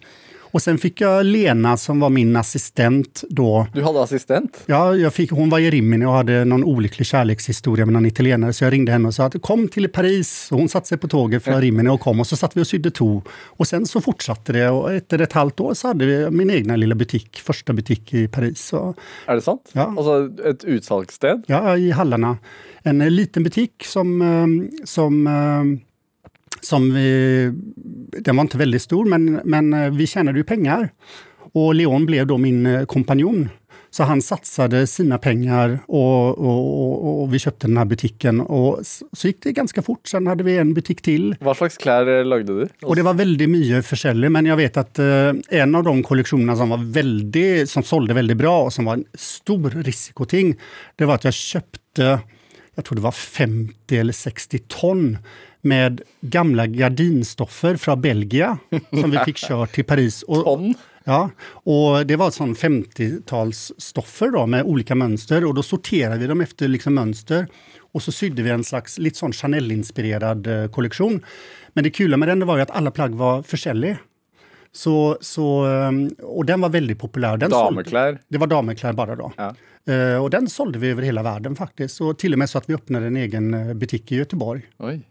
[0.52, 3.68] Och sen fick jag Lena som var min assistent då.
[3.74, 4.64] Du hade assistent?
[4.66, 8.54] Ja, jag fick, hon var i Rimini och hade någon olycklig kärlekshistoria med någon italienare.
[8.54, 10.52] Så jag ringde henne och sa att kom till Paris.
[10.52, 12.68] Och hon satte sig på tåget från Rimini och kom och så satt vi och
[12.68, 13.22] sydde to.
[13.46, 16.76] Och sen så fortsatte det och efter ett halvt år så hade vi min egna
[16.76, 18.66] lilla butik, första butik i Paris.
[18.66, 19.70] Så, är det sant?
[19.74, 19.94] Ja.
[19.98, 21.44] Alltså ett utsalgssted?
[21.48, 22.38] Ja, i hallarna.
[22.84, 25.91] En liten butik som, eh, som eh,
[26.62, 27.52] som vi,
[28.20, 30.90] den var inte väldigt stor, men, men eh, vi tjänade ju pengar.
[31.54, 33.50] Och Leon blev då min eh, kompanjon.
[33.94, 38.42] Så han satsade sina pengar och, och, och, vi köpte den här butiken.
[38.42, 38.80] Och
[39.14, 40.08] så gick det ganska fort.
[40.08, 41.36] Sen hade vi en butik till.
[41.40, 42.68] Vad slags kläder lagde du?
[42.82, 44.32] Och det var väldigt mycket försäljning.
[44.32, 48.38] Men jag vet att eh, en av de kollektionerna som, var väldigt, som sålde väldigt
[48.38, 50.56] bra och som var en stor risikoting,
[50.96, 52.20] det var att jag köpte,
[52.82, 55.18] jag tror det var 50 eller 60 ton
[55.62, 58.58] med gamla gardinstoffer från Belgien
[59.02, 60.24] som vi fick kört till Paris.
[60.24, 60.74] Och, Ton?
[61.04, 66.42] Ja, och det var sån 50-talsstoffer då med olika mönster och då sorterade vi dem
[66.42, 67.48] efter liksom mönster.
[67.94, 71.26] Och så sydde vi en slags lite sån Chanel-inspirerad eh, kollektion.
[71.74, 73.98] Men det kul med den var ju att alla plagg var försäljliga.
[74.72, 77.38] Så, så, ehm, och den var väldigt populär.
[77.38, 78.20] Den damerkläder?
[78.28, 79.32] det var damerkläder bara då.
[79.38, 79.56] Ja.
[79.90, 82.02] Uh, och den sålde vi över hela världen faktiskt.
[82.02, 84.62] Och till och med så att vi öppnade en egen eh, butik i Göteborg.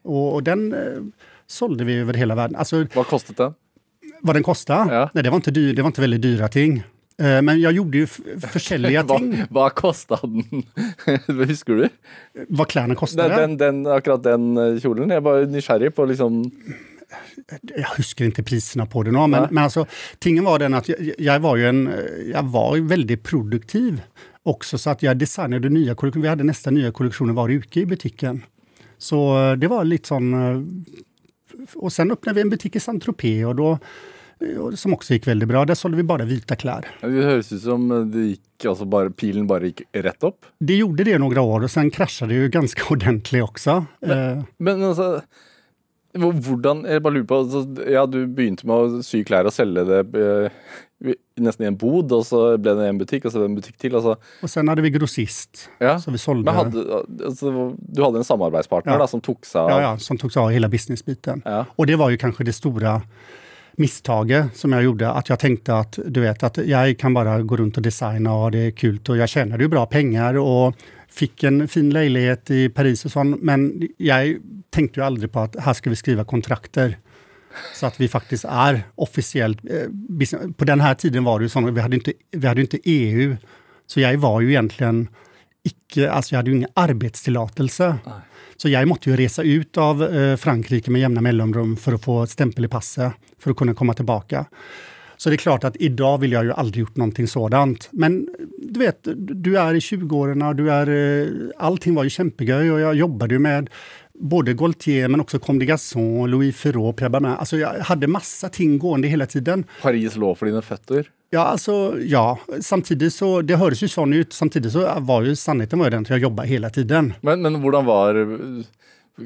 [0.03, 1.03] Och, och, den uh,
[1.47, 2.57] sålde vi över hela världen.
[2.57, 3.55] Alltså, vad kostade den?
[4.23, 4.95] Vad den kostade?
[4.95, 5.11] Ja.
[5.15, 6.83] Nej, det var, inte dyr, det var inte väldigt dyra ting.
[7.43, 8.07] Men jag gjorde ju
[8.53, 9.45] försäljliga ting.
[9.51, 10.63] Vad kostade den?
[11.47, 11.89] Husker du?
[12.49, 13.37] Vad kläderna kostade?
[13.37, 15.11] Den, den, akkurat den kjolen.
[15.11, 16.51] Jag var nyfiken på liksom
[17.77, 19.87] jag huskar inte priserna på det, men, men alltså,
[20.19, 21.91] tingen var den att jag, jag, var ju en,
[22.33, 24.03] jag var väldigt produktiv
[24.43, 26.23] också, så att jag designade nya kollektioner.
[26.23, 28.45] Vi hade nästa nya kollektioner varje uke i butiken.
[28.99, 30.35] Så eh, det var lite sån...
[30.35, 30.63] Eh,
[31.75, 33.79] och sen öppnade vi en butik i Saint-Tropez och då
[34.41, 35.65] eh, som också gick väldigt bra.
[35.65, 36.91] Där sålde vi bara vita kläder.
[37.01, 40.47] Det hörs ut som det gick, alltså bara, pilen bara gick rätt upp.
[40.59, 43.85] Det gjorde det några år och sen kraschade det ju ganska ordentligt också.
[44.01, 45.23] Men, men alltså,
[46.19, 49.85] Hvordan, jeg bare lurer på, altså, ja, Du begynte med å sy klær og selge
[49.87, 50.01] det
[51.43, 53.97] nesten i en bod, og så ble det en butikk, og så en butikk til.
[53.99, 54.17] Altså.
[54.45, 55.67] Og sen hadde vi grossist.
[55.83, 55.97] Ja.
[56.03, 56.47] Så vi solgte.
[56.49, 59.03] Men hadde, altså, du hadde en samarbeidspartner ja.
[59.03, 61.45] da, som tok seg av Ja, ja som tok seg av hele businessbiten.
[61.45, 61.65] Ja.
[61.77, 63.01] Og det var jo kanskje det store
[63.81, 67.57] misstaget som jag gjorde, att jag tänkte att du vet att jag kan bara gå
[67.57, 70.75] runt och designa och det är kul och jag tjänade ju bra pengar och
[71.09, 73.43] fick en fin lägenhet i Paris och sånt.
[73.43, 74.37] Men jag
[74.71, 76.99] tänkte ju aldrig på att här ska vi skriva kontrakter.
[77.75, 79.59] Så att vi faktiskt är officiellt...
[79.65, 82.79] Eh, på den här tiden var det ju så, vi hade inte, vi hade inte
[82.85, 83.37] EU.
[83.87, 85.09] Så jag var ju egentligen
[85.63, 87.97] icke, alltså jag hade ju ingen arbetstillåtelse.
[88.57, 92.27] Så jag måste ju resa ut av eh, Frankrike med jämna mellanrum för att få
[92.27, 94.47] stämpel i passet, för att kunna komma tillbaka.
[95.17, 97.89] Så det är klart att idag vill jag ju aldrig gjort någonting sådant.
[97.93, 100.89] Men du vet, du är i 20-åren och du är...
[100.89, 103.71] Eh, allting var ju kämpegöj och jag jobbade ju med
[104.21, 107.35] både Gaultier men också Comme des Garçons, Louis Ferraud, Pierre Balmain.
[107.35, 109.65] Alltså jag hade massa ting gående hela tiden.
[109.83, 111.11] Paris låg för dina fötter?
[111.31, 112.39] Ja, alltså ja.
[112.61, 114.33] Samtidigt så, det hördes ju så ut.
[114.33, 117.13] Samtidigt så var ju sanningen var ju den att jag jobbade hela tiden.
[117.21, 118.15] Men, men hur var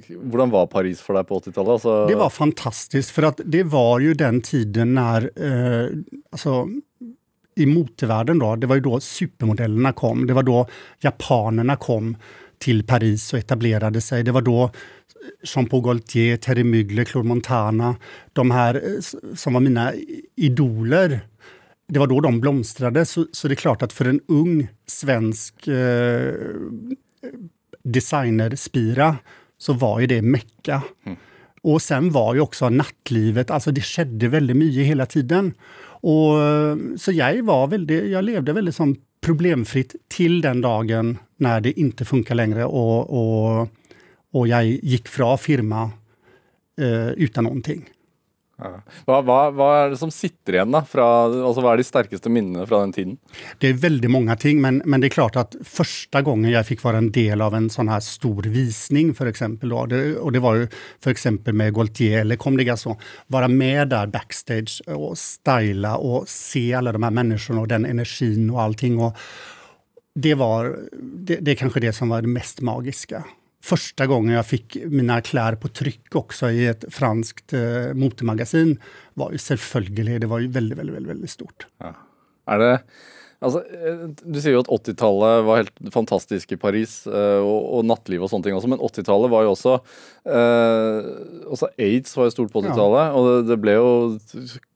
[0.09, 1.69] hur var Paris för dig på 80-talet?
[1.69, 2.07] Alltså...
[2.07, 5.89] Det var fantastiskt för att det var ju den tiden när eh,
[6.31, 6.69] alltså,
[7.57, 10.27] i motorvärlden då, det var ju då supermodellerna kom.
[10.27, 10.67] Det var då
[11.01, 12.17] japanerna kom
[12.59, 14.23] till Paris och etablerade sig.
[14.23, 14.71] Det var då
[15.43, 17.97] Jean-Paul Gaultier, Terry Mugler, Claude Montana,
[18.33, 19.01] de här eh,
[19.35, 19.93] som var mina
[20.37, 21.21] idoler.
[21.89, 25.69] Det var då de blomstrade, så, så det är klart att för en ung svensk
[25.69, 26.35] eh,
[27.83, 29.17] designerspira
[29.59, 30.83] så var ju det Mecka.
[31.07, 31.19] Mm.
[31.63, 35.55] Och sen var ju också nattlivet, alltså det skedde väldigt mycket hela tiden.
[35.87, 36.35] Och,
[36.97, 42.05] så jag, var väldigt, jag levde väldigt som problemfritt till den dagen när det inte
[42.05, 43.69] funkar längre och, och,
[44.33, 45.91] och jag gick från firma
[46.81, 47.85] eh, utan någonting.
[48.59, 48.83] Ja.
[49.05, 50.83] Vad, vad, vad, är det som sitter igen då?
[50.91, 53.17] Fra, alltså, vad är de starkaste minnena från den tiden?
[53.59, 56.83] Det är väldigt många ting, men, men det är klart att första gången jag fick
[56.83, 60.39] vara en del av en sån här stor visning för exempel, då, det, och det
[60.39, 60.69] var ju
[61.01, 66.29] för exempel med Gaultier eller Comme des Garçons, vara med där backstage och styla och
[66.29, 68.99] se alla de här människorna och den energin och allting.
[68.99, 69.17] Och
[70.15, 73.25] det var det, det är kanske det som var det mest magiska
[73.65, 78.81] första gången jag fick mina kläder på tryck också i ett franskt eh, motormagasin
[79.15, 80.21] var ju självföljligt.
[80.21, 81.67] Det var ju väldigt, väldigt, väldigt, väldigt stort.
[81.79, 81.97] Ja.
[82.47, 82.81] Är det,
[83.45, 87.85] Altså, eh, du sier jo at 80-tallet var helt fantastisk i Paris, eh, og, og
[87.89, 91.11] nattliv og sånne ting også, men 80-tallet var jo også eh,
[91.53, 93.91] Også aids var jo stort på 80-tallet, og det, det, ble jo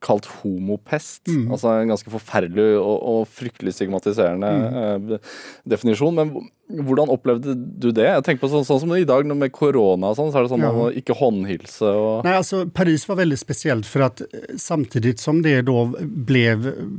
[0.04, 1.24] kalt homopest.
[1.30, 1.48] Mm.
[1.54, 5.12] Altså en ganske forferdelig og, og fryktelig stigmatiserende mm.
[5.16, 5.34] eh,
[5.74, 6.18] definisjon.
[6.18, 6.34] Men
[6.68, 8.04] hvordan opplevde du det?
[8.04, 10.52] Jeg tenker på sånn, sånn som I dag med korona og sånn, så er det
[10.52, 10.72] sånn ja.
[10.72, 11.88] man må ikke håndhilse.
[11.88, 12.26] Og...
[12.26, 14.20] Nei, altså Paris var veldig spesielt, for at
[14.60, 16.44] samtidig som det da ble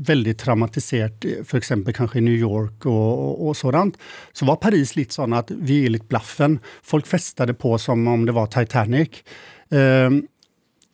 [0.09, 1.76] veldig traumatisert for f.eks.
[1.86, 3.99] kanskje i New York og, og, sånt,
[4.34, 6.57] så var Paris litt sånn at vi er litt blaffen.
[6.82, 9.22] Folk festet på som om det var Titanic.
[9.70, 10.17] Uh,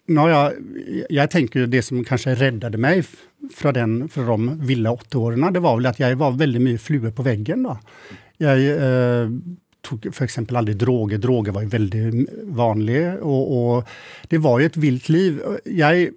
[0.05, 3.07] jeg, jeg tenker det som kanskje reddet meg
[3.55, 7.13] fra, den, fra de ville åtteårene, det var vel at jeg var veldig mye flue
[7.15, 7.65] på veggen.
[7.65, 7.79] da.
[8.37, 9.29] Jag eh,
[9.81, 11.17] tog för exempel aldrig droger.
[11.17, 13.19] Droger var ju väldigt vanligt.
[13.21, 13.87] Och, och
[14.27, 15.41] det var ju ett vilt liv.
[15.65, 16.09] Jag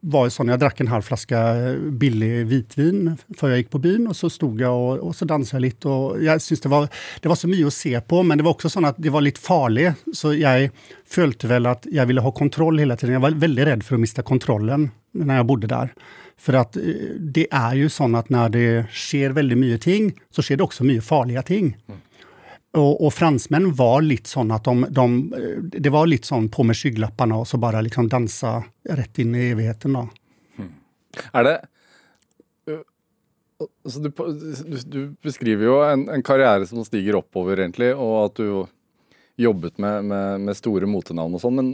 [0.00, 1.40] var jo sånn, Jeg en halv flaska
[2.00, 4.06] billig vitvin för jag gick på byn.
[4.06, 6.88] Och Så stod jag och, och så dansade jag lite och jag syns det var,
[7.20, 9.20] det var så mycket att se på, men det var också sånn att det var
[9.20, 10.70] lite farligt Så jag
[11.06, 13.12] följde väl att jag ville ha kontroll hela tiden.
[13.12, 15.92] Jag var väldigt rädd för att mista kontrollen när jag bodde där.
[16.40, 20.44] For at eh, det er jo sånn at når det skjer veldig mye ting, så
[20.44, 21.74] skjer det også mye farlige ting.
[21.90, 22.00] Mm.
[22.80, 26.78] Og, og franskmenn var litt sånn at de, de, Det var litt sånn på med
[26.78, 28.52] skyglappene og så bare liksom danse
[28.86, 30.04] rett inn i evigheten, da.
[30.54, 30.74] Hmm.
[31.34, 31.56] Er det
[33.60, 38.38] altså du, du, du, beskriver jo en, en, karriere som stiger oppover, egentlig, og at
[38.40, 38.46] du
[39.40, 41.70] jobbet med, med, med store motenavn og sånn, men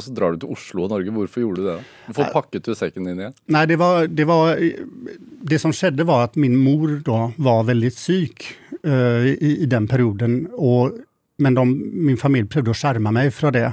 [0.00, 1.12] så drar du til Oslo og Norge.
[1.12, 1.76] Hvorfor gjorde du det?
[2.06, 3.34] Hvorfor pakket du sekken din igjen?
[3.52, 4.56] Nei, det var, det var
[5.52, 8.48] Det som skjedde, var at min mor da var veldig syk
[8.86, 10.46] uh, i, i, den perioden.
[10.56, 10.96] Og,
[11.44, 11.66] men de,
[12.08, 13.68] min familie prøvde å skjerme meg fra det.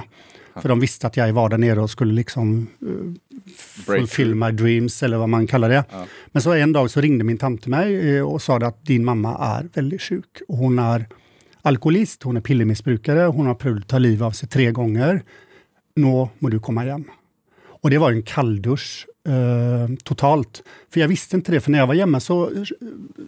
[0.54, 2.52] For de visste at jeg var der nede og skulle liksom
[2.84, 5.82] uh, my dreams, eller hva man kaller det.
[5.88, 6.04] Ja.
[6.36, 9.34] Men så en dag så ringte min tante meg uh, og sa at din mamma
[9.56, 10.44] er veldig syk.
[10.50, 11.08] Og hun er
[11.68, 15.22] alkoholist, hun er pillemisbrukere, hun har prøvd å ta livet av seg tre ganger
[16.00, 17.04] nå må du komme hjem.
[17.84, 20.62] Og det var en kalddusj eh, totalt.
[20.88, 22.36] For jeg visste ikke det, for når jeg var hjemme, så,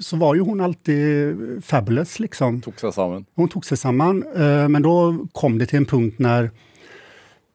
[0.03, 2.63] så var jo hun alltid fabulous, liksom.
[2.65, 3.27] Tok seg sammen.
[3.37, 4.97] Hun tok seg sammen, eh, men da
[5.37, 6.51] kom det til en punkt når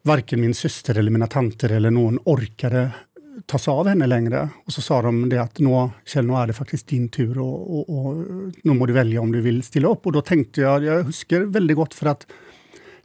[0.07, 2.73] verken min søster eller mine tanter eller noen orket
[3.45, 4.49] ta av henne längre.
[4.65, 7.79] Och så sa de det att nå, Kjell, nu är det faktiskt din tur, och,
[7.79, 8.15] och, och
[8.63, 10.05] nu må du välja om du vill ställa upp.
[10.05, 12.27] Och då tänkte jag, jag husker väldigt gott för att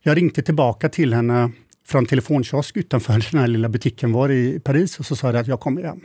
[0.03, 1.51] jag ringde tillbaka till henne
[1.87, 5.37] från en telefonkiosk utanför den här lilla butiken var i Paris och så sa jag
[5.37, 6.01] att jag kommer hem.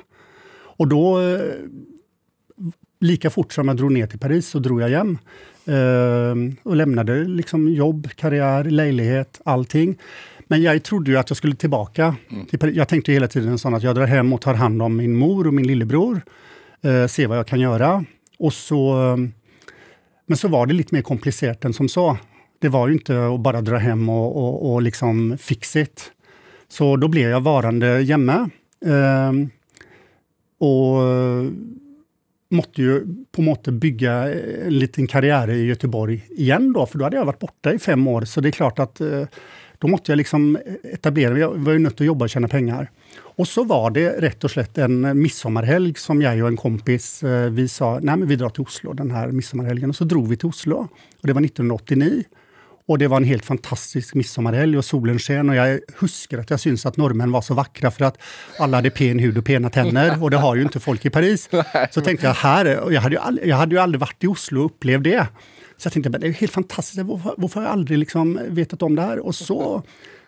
[0.53, 1.39] Och då, eh,
[2.99, 5.17] lika fort som jag drog ner till Paris, så drog jag hem.
[5.65, 9.97] Eh, och lämnade liksom jobb, karriär, lejlighet, allting.
[10.51, 12.15] Men jag trodde ju att jag skulle tillbaka.
[12.29, 12.45] Mm.
[12.45, 15.15] Till jag tänkte hela tiden sån att jag drar hem och tar hand om min
[15.15, 16.21] mor och min lillebror.
[16.81, 18.05] Eh, se vad jag kan göra.
[18.39, 18.95] Och så,
[20.25, 22.17] men så var det lite mer komplicerat än som så.
[22.59, 26.11] Det var ju inte att bara dra hem och, och, och liksom fix it.
[26.67, 28.49] Så då blev jag varande hemma.
[28.85, 29.31] Eh,
[30.67, 31.01] och
[32.49, 34.13] måtte ju på måte bygga
[34.65, 38.07] en liten karriär i Göteborg igen då, för då hade jag varit borta i fem
[38.07, 38.21] år.
[38.21, 39.23] Så det är klart att eh,
[39.81, 42.91] då måste jag liksom etablera Jag var ju nödd att jobba och tjäna pengar.
[43.19, 47.49] Och så var det rätt och slett en midsommarhelg som jag och en kompis, eh,
[47.49, 49.89] vi sa, nej men vi drar till Oslo den här midsommarhelgen.
[49.89, 50.75] Och så drog vi till Oslo.
[51.21, 52.23] Och det var 1989.
[52.89, 55.51] Og det var en helt fantastisk midsommarhelg, og solen sken.
[55.53, 58.17] Og jeg husker at jeg syntes at nordmenn var så vakre, for at
[58.59, 60.17] alle hadde pen hud og pene tenner.
[60.21, 61.47] Og det har jo ikke folk i Paris.
[61.93, 64.65] Så tenkte jeg her Jeg hadde jo aldri, jeg hadde jo aldri vært i Oslo
[64.65, 65.23] og opplevd det.
[65.81, 67.01] Så jeg tenkte det er jo helt fantastisk.
[67.09, 69.21] Hvorfor, hvorfor har jeg aldri liksom vetet om det her?
[69.25, 69.57] Og så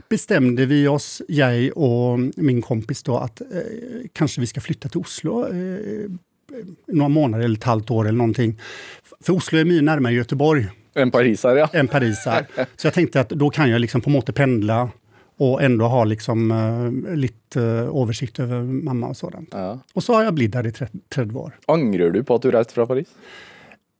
[0.09, 5.05] bestemte vi oss, jeg og min kompis, da, at eh, kanskje vi skal flytte til
[5.05, 5.43] Oslo.
[5.45, 6.07] Eh,
[6.93, 8.47] noen måneder eller et halvt år eller noe.
[9.21, 10.65] For Oslo er mye nærmere Göteborg.
[10.97, 11.69] En pariser, ja.
[11.77, 12.49] En pariser.
[12.77, 14.87] Så jeg tenkte at da kan jeg liksom på måte pendle
[15.41, 19.49] og enda ha liksom uh, litt uh, oversikt over mamma og sånt.
[19.49, 19.79] Ja.
[19.81, 21.55] Og så har jeg blitt der i 30 år.
[21.73, 23.09] Angrer du på at du reiste fra Paris?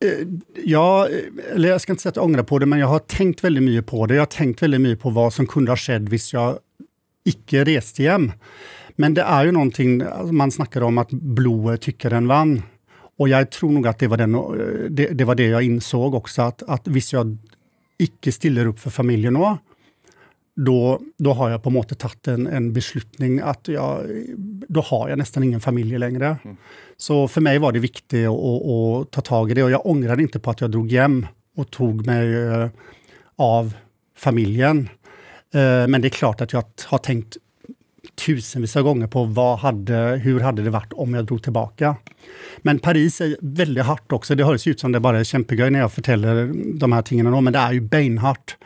[0.03, 0.27] Eh,
[0.65, 2.99] ja, eh, eller jag ska inte säga att jag ångrar på det, men jag har
[2.99, 4.13] tänkt väldigt mycket på det.
[4.13, 6.57] Jag har tänkt väldigt mycket på vad som kunde ha skett, visst jag
[7.25, 8.31] icke reste hem.
[8.95, 12.61] Men det är ju någonting, alltså, Man snackar om att blodet tycker den vann.
[13.17, 14.41] Och jag tror nog att det var, den, eh,
[14.89, 17.37] det, det, var det jag insåg också, att, att visst jag
[17.97, 19.57] icke stiller upp för familjen familien
[20.55, 20.79] nå,
[21.17, 24.25] da har jeg på måte tatt en, en beslutning at jeg,
[24.69, 26.37] da har jeg nesten ingen familie lenger.
[26.43, 26.57] Mm.
[26.97, 29.85] Så for meg var det viktig å, å, å ta tak i det, og jeg
[29.89, 31.23] angrer ikke på at jeg dro hjem
[31.57, 32.67] og tok meg uh,
[33.41, 33.73] av
[34.17, 34.85] familien.
[35.53, 37.39] Uh, men det er klart at jeg har tenkt
[38.19, 41.95] tusenvis av gånger på vad hade, hur hade det varit om jag drog tillbaka.
[42.57, 44.35] Men Paris är väldigt hårt också.
[44.35, 47.53] Det hörs ut som det bara är kämpegöj när jag förtäller de här tingen, men
[47.53, 48.57] det är ju beinhart.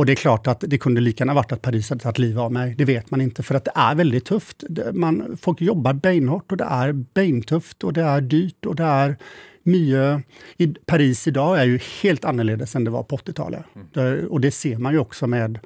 [0.00, 2.38] Och det är klart att det kunde lika gärna varit att Paris hade tagit livet
[2.38, 2.74] av mig.
[2.78, 4.64] Det vet man inte, för att det är väldigt tufft.
[4.92, 9.16] Man, folk jobbar beinhårt och det är beintufft och det är dyrt och det är
[9.62, 10.24] mycket...
[10.56, 13.64] I Paris idag är ju helt annorlunda än det var på 80-talet.
[13.94, 14.26] Mm.
[14.26, 15.58] Och det ser man ju också med,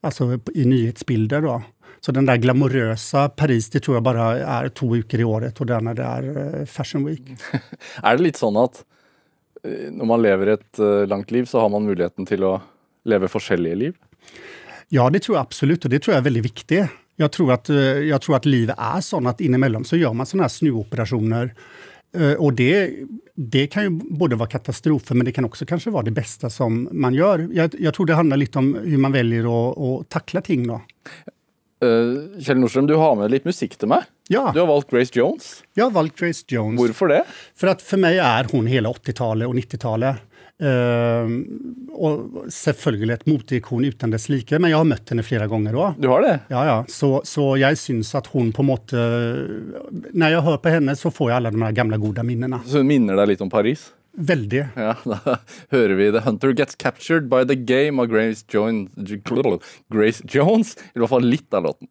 [0.00, 1.40] alltså i nyhetsbilder.
[1.40, 1.62] Då.
[2.00, 5.66] Så den där glamorösa Paris, det tror jag bara är två veckor i året och
[5.66, 7.22] den är det är eh, Fashion Week.
[8.02, 8.84] är det lite så att
[9.62, 12.62] eh, när man lever ett eh, långt liv så har man möjligheten till att
[13.08, 13.94] leva olika liv?
[14.88, 16.86] Ja, det tror jag absolut och det tror jag är väldigt viktigt.
[17.16, 17.68] Jag tror att,
[18.08, 21.54] jag tror att livet är sånt att inemellan så gör man sådana här snuvoperationer
[22.38, 22.94] och det,
[23.34, 26.88] det kan ju både vara katastrofer, men det kan också kanske vara det bästa som
[26.92, 27.48] man gör.
[27.52, 30.66] Jag, jag tror det handlar lite om hur man väljer att, att tackla ting.
[30.66, 30.80] Då.
[31.84, 34.02] Uh, Kjell Nordström, du har med lite musik till mig.
[34.28, 34.50] Ja.
[34.54, 35.64] Du har valt Grace Jones.
[35.74, 36.80] Jag har valt Grace Jones.
[36.80, 37.24] Varför det?
[37.54, 40.16] För att för mig är hon hela 80-talet och 90-talet.
[40.60, 45.72] Ehm, och selvfølgelig ett motikon utan dess like, men jag har mött henne flera gånger
[45.72, 45.94] då.
[45.98, 46.40] Du har det?
[46.48, 46.84] Ja, ja.
[46.88, 48.96] Så, så jag syns att hon på måte...
[50.12, 52.60] När jag hör på henne så får jag alla de här gamla goda minnena.
[52.66, 53.92] Så minner dig lite om Paris?
[54.16, 54.64] Väldigt.
[54.74, 55.38] Ja, da
[55.70, 58.90] hører vi The Hunter Gets Captured by the Game av Grace, Jones,
[59.88, 60.76] Grace Jones.
[60.94, 61.88] I hvert fall litt av låten.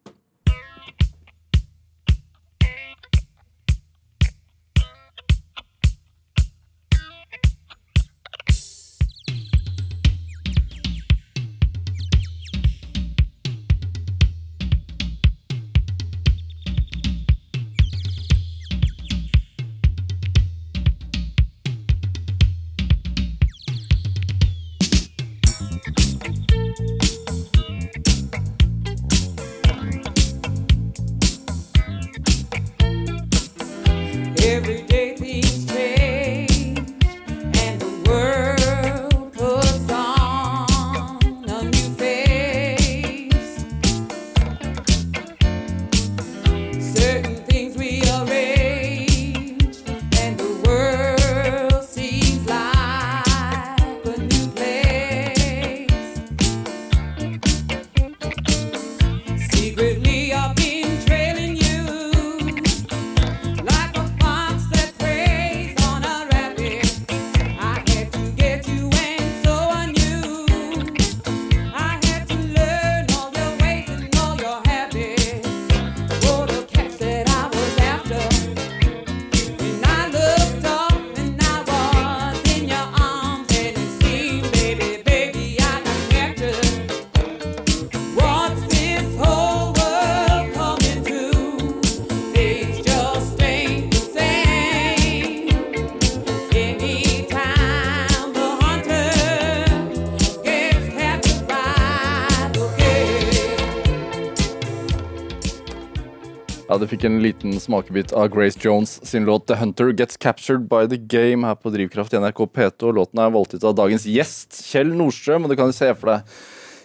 [106.98, 111.16] Fick en liten smakbit av Grace Jones sin låt 'The Hunter Gets Captured by the
[111.16, 112.92] Game' här på Drivkraft i NRK P2.
[112.92, 116.06] Låten är valt ut av dagens gäst Kjell Nordström och du kan jo se för
[116.06, 116.20] dig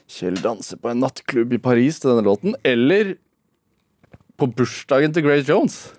[0.07, 3.15] Kjell dansar på en nattklubb i Paris till den här låten, eller
[4.37, 5.93] på bursdagen till Grace Jones.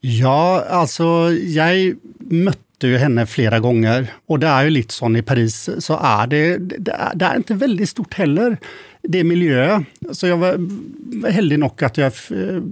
[0.00, 5.22] Ja, alltså, jag mötte ju henne flera gånger och det är ju lite sån i
[5.22, 8.58] Paris, så är det Det är, det är inte väldigt stort heller,
[9.02, 9.82] det är miljö.
[10.12, 12.62] Så jag var heldig nog att jag eh,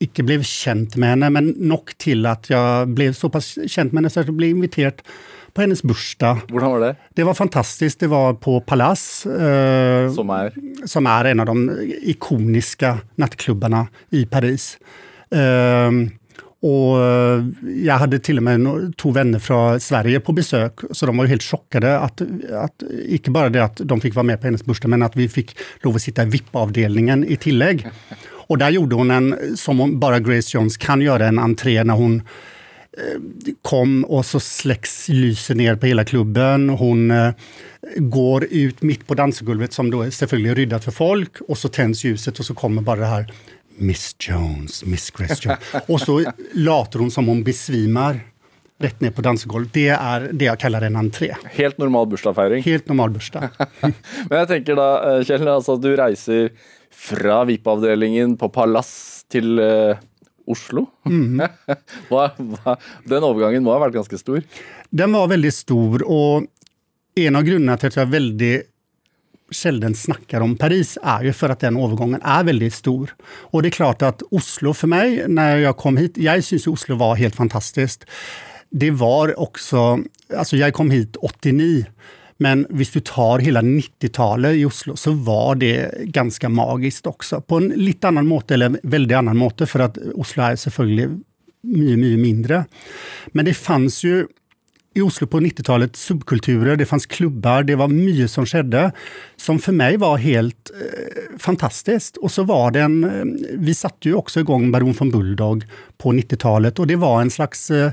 [0.00, 4.12] ikke ble kjent med henne, men nok til at jeg ble såpass kjent med henne
[4.12, 5.04] så jeg ble invitert
[5.52, 6.44] på hennes bursdag.
[6.50, 6.92] Hvordan var det?
[7.18, 7.98] Det var fantastisk.
[8.00, 9.28] Det var på Palace.
[9.28, 10.54] Eh, som, er?
[10.88, 13.84] som er en av de ikoniske nattklubbene
[14.16, 14.76] i Paris.
[15.34, 16.00] Eh,
[16.60, 18.66] og jeg hadde til og med
[19.00, 21.92] to venner fra Sverige på besøk, så de var jo helt sjokkede.
[22.04, 22.20] At,
[22.66, 22.84] at,
[23.16, 25.54] ikke bare det at de fikk være med på hennes bursdag, men at vi fikk
[25.86, 27.86] lov å sitte i VIP-avdelingen i tillegg.
[28.50, 32.22] Och där gjorde hon en, som bara Grace Jones kan göra, en entré när hon
[32.98, 33.20] eh,
[33.62, 36.68] kom och så släcks lyser ner på hela klubben.
[36.68, 37.30] Hon eh,
[37.96, 42.04] går ut mitt på dansgolvet som då är selvfølgelig ryddat för folk och så tänds
[42.04, 43.32] ljuset och så kommer bara det här
[43.76, 45.58] Miss Jones, Miss Grace Jones.
[45.86, 48.20] och så later hon som hon besvimar
[48.78, 49.72] rätt ner på dansgolvet.
[49.72, 51.34] Det är det jag kallar en entré.
[51.44, 52.62] Helt normal bursdagsfeiring?
[52.62, 53.48] Helt normal bursdag.
[54.28, 56.50] Men jag tänker då, eh, Kjell, alltså du reser
[56.90, 59.98] fra VIP-avdelingen på Palass til uh,
[60.50, 60.86] Oslo.
[61.06, 61.40] Mm.
[62.10, 62.76] hva, hva,
[63.08, 64.42] den overgangen må ha vært ganske stor?
[64.90, 66.50] Den var veldig stor, og
[67.20, 68.54] en av grunnene til at jeg veldig
[69.50, 73.14] sällan snackar om Paris är ju för att den övergången är väldigt stor.
[73.22, 76.96] Och det är klart att Oslo för mig, när jag kom hit, jag syns Oslo
[76.96, 78.04] var helt fantastiskt.
[78.70, 79.98] Det var också,
[80.36, 81.84] alltså jag kom hit 89,
[82.42, 87.40] men visst, du tar hela 90-talet i Oslo så var det ganska magiskt också.
[87.40, 91.08] På en lite annan måte, eller väldigt annan måte, för att Oslo är selvfølgelig
[91.62, 92.64] mycket, mycket mindre.
[93.26, 94.26] Men det fanns ju
[94.94, 98.92] i Oslo på 90-talet subkulturer, det fanns klubbar, det var mycket som skedde
[99.36, 102.16] som för mig var helt eh, fantastiskt.
[102.16, 103.24] Och så var det en, eh,
[103.58, 105.64] vi satte ju också igång Baron von Bulldog
[105.98, 107.92] på 90-talet och det var en slags eh,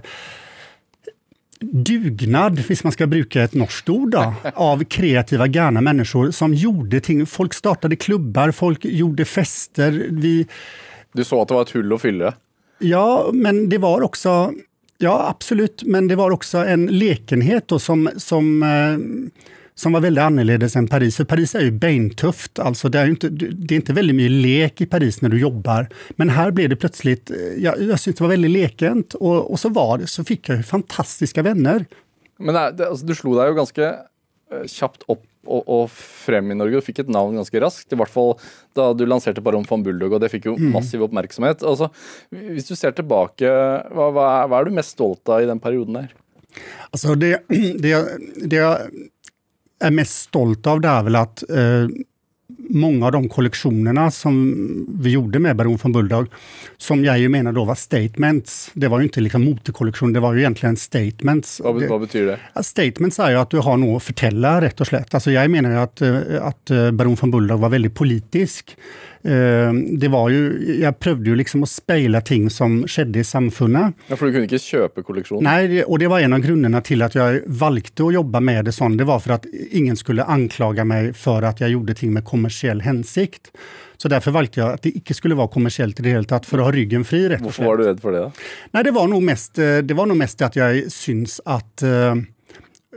[1.60, 7.00] dugnad, hvis man ska bruka ett norskt ord, då, av kreativa, gärna människor som gjorde
[7.00, 7.26] ting.
[7.26, 10.08] Folk startade klubbar, folk gjorde fester.
[10.10, 10.48] Vi...
[11.14, 12.34] Du sa att det var ett hull att fylla?
[12.80, 14.54] Ja, men det var också
[14.98, 15.84] Ja, absolut.
[15.84, 18.98] Men det var också en lekenhet då som, som, eh,
[19.78, 21.18] som var väldigt annorlunda än Paris.
[21.18, 22.60] För Paris är ju bentufft.
[22.60, 25.88] Alltså det, är inte, det är inte väldigt mycket lek i Paris när du jobbar.
[26.10, 29.14] Men här blev det plötsligt, eh, jag, jag tyckte det var väldigt lekent.
[29.14, 31.86] Och, och så var det, så fick jag fantastiska vänner.
[32.40, 33.96] Men det, alltså, du slog dig ju ganska
[34.68, 36.80] kjapt opp og, og, frem i Norge.
[36.80, 38.36] Du fikk et navn ganske raskt, i hvert fall
[38.78, 40.70] da du lanserte Baron van Bulldog, og det fikk jo mm.
[40.76, 41.64] massiv oppmerksomhet.
[41.68, 41.90] Altså,
[42.32, 46.02] hvis du ser tilbake, hva, hva, hva, er du mest stolt av i den perioden
[46.02, 46.10] der?
[46.92, 47.34] Altså, det,
[47.84, 47.94] det,
[48.44, 48.64] det
[49.84, 51.90] er mest stolt av, det er vel at eh,
[52.70, 54.38] många av de kollektionerna som
[55.00, 56.28] vi gjorde med Baron von Bulldog,
[56.78, 58.72] som jag ju menar då var statements.
[58.74, 61.62] Det var ju inte liksom motekollektion, det var ju egentligen statements.
[61.64, 62.64] Vad, vad betyder det?
[62.64, 65.14] Statements är ju att du har något att förtälla rätt och slätt.
[65.14, 68.78] Alltså jag menar ju att, eh, att eh, Baron von Bulldog var väldigt politisk.
[69.28, 73.94] Eh, det var ju, jag prövade ju liksom att spegla ting som skedde i samfunnet.
[74.08, 75.44] Ja, för du kunde inte köpa kollektionen?
[75.44, 78.72] Nej, och det var en av grunderna till att jag valde att jobba med det
[78.72, 78.98] sånt.
[78.98, 82.82] Det var för att ingen skulle anklaga mig för att jag gjorde ting med kommersiell
[82.82, 83.52] hänsikt.
[83.98, 86.64] Så därför valde jag att det inte skulle vara kommersiellt i det hela för att
[86.64, 87.30] ha ryggen fri.
[87.30, 88.32] Rätt Varför var du rädd för det?
[88.72, 91.84] Nej, det var nog mest, eh, det var nog mest att jag syns att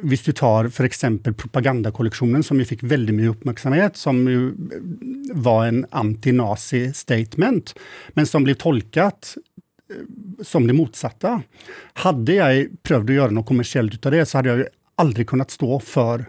[0.02, 4.52] Visst du tar för exempel propagandakollektionen som ju fick väldigt mycket uppmärksamhet, som ju eh,
[5.32, 7.74] var en anti-nazi statement,
[8.08, 9.36] men som blev tolkat
[9.90, 11.42] eh, som det motsatta.
[11.92, 15.50] Hade jag prövat att göra något kommersiellt av det så hade jag ju aldrig kunnat
[15.50, 16.26] stå för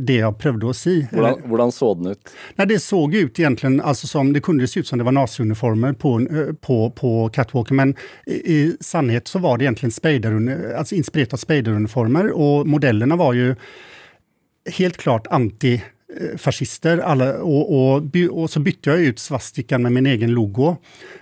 [0.00, 1.06] det jag prövade att se.
[1.10, 1.22] Hur
[1.70, 2.30] såg den ut?
[2.54, 5.92] Nej, det såg ut egentligen, alltså som, det kunde se ut som det var naziuniformer
[5.92, 7.94] på, eh, på, på catwalken, men
[8.26, 13.32] i, i sannhet så var det egentligen spader, alltså inspirerat av spaderuniformer och modellerna var
[13.32, 13.54] ju
[14.70, 15.82] helt klart anti
[16.36, 16.98] fascister.
[16.98, 20.76] Alla, och, och, och, så bytte jag ut svastikan med min egen logo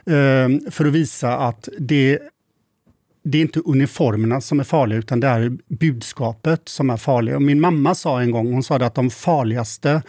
[0.06, 2.18] eh, för att visa att det
[3.28, 7.34] det är inte uniformerna som är farliga, utan det är budskapet som är farligt.
[7.34, 10.02] Och min mamma sa en gång, hon sa att de farligaste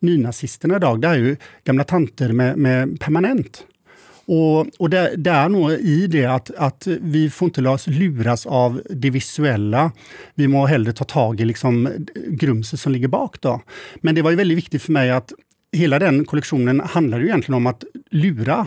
[0.00, 3.64] nynazisterna idag, det är ju gamla tanter med, med permanent.
[4.26, 8.82] Och, och det, det, är nog i det att, att vi får inte luras av
[8.90, 9.92] det visuella.
[10.34, 11.88] Vi må hellre ta tag i liksom
[12.26, 13.40] grumset som ligger bak.
[13.40, 13.60] Då.
[13.96, 15.32] Men det var ju väldigt viktigt för mig att
[15.72, 18.66] hela den kollektionen handlar ju egentligen om att lura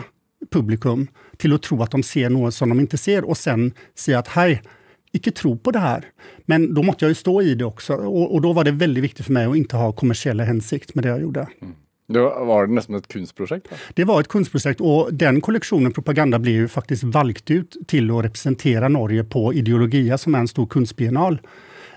[0.52, 4.18] publikum till att tro att de ser något som de inte ser och sen säga
[4.18, 4.62] att hej,
[5.12, 6.04] icke tro på det här.
[6.46, 9.04] Men då måste jag ju stå i det också och, och då var det väldigt
[9.04, 11.48] viktigt för mig att inte ha kommersiella hänsikt med det jag gjorde.
[11.62, 11.74] Mm.
[12.08, 13.68] Det var det nästan ett konstprojekt?
[13.94, 18.24] Det var ett konstprojekt och den kollektionen Propaganda blev ju faktiskt valt ut till att
[18.24, 21.40] representera Norge på Ideologia som är en stor konstbiennal.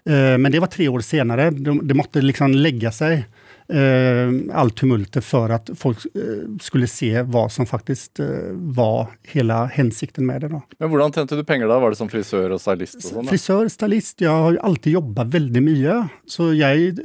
[0.06, 1.50] Eh, men det var tre år senare,
[1.82, 3.26] det måste liksom lägga sig
[3.68, 6.22] eh, allt tumultet för att folk eh,
[6.62, 10.48] skulle se vad som faktiskt eh, var hela hänsikten med det.
[10.48, 10.62] Då.
[10.80, 11.80] Men hur tjänade du pengar då?
[11.80, 12.96] Var det som frisör och stylist?
[12.96, 14.22] Och sånt, frisör, stylist.
[14.22, 16.08] Jag har alltid jobbat väldigt mycket.
[16.26, 17.00] Så jag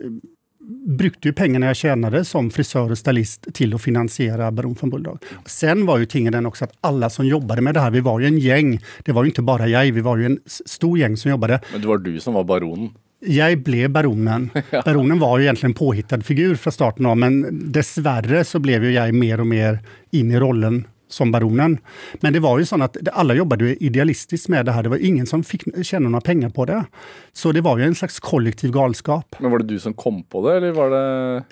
[0.86, 5.18] brukade ju pengarna jag tjänade som frisör och stylist till att finansiera Baron von Bulldog.
[5.46, 8.20] Sen var ju tingen den också att alla som jobbade med det här, vi var
[8.20, 8.80] ju en gäng.
[9.04, 11.60] Det var ju inte bara jag, vi var ju en stor gäng som jobbade.
[11.72, 12.90] Men det var du som var baronen?
[13.20, 14.50] Jag blev baronen.
[14.84, 18.92] Baronen var ju egentligen en påhittad figur från starten av, men dessvärre så blev ju
[18.92, 19.78] jag mer och mer
[20.10, 21.78] in i rollen som baronen.
[22.20, 24.82] Men det var ju så att alla jobbade idealistiskt med det här.
[24.82, 26.84] Det var ingen som fick tjäna några pengar på det.
[27.32, 29.36] Så det var ju en slags kollektiv galskap.
[29.38, 31.42] Men var det du som kom på det, eller var det?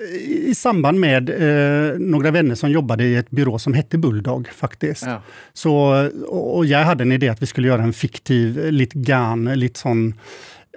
[0.48, 5.06] I, samband med eh, några vänner som jobbade i ett byrå som hette Bulldog faktiskt.
[5.06, 5.22] Ja.
[5.52, 9.80] Så, och jag hade en idé att vi skulle göra en fiktiv, lite garn, lite
[9.80, 10.14] sån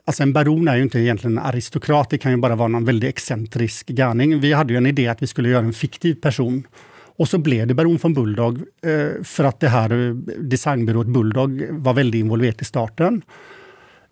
[0.05, 2.85] Alltså en baron är ju inte egentligen en aristokrat, det kan ju bara vara någon
[2.85, 4.39] väldigt excentrisk gärning.
[4.39, 6.67] Vi hade ju en idé att vi skulle göra en fiktiv person.
[7.15, 11.65] Och så blev det Baron von Bulldog eh, för att det här eh, designbyrået Bulldog
[11.69, 13.21] var väldigt involverat i starten.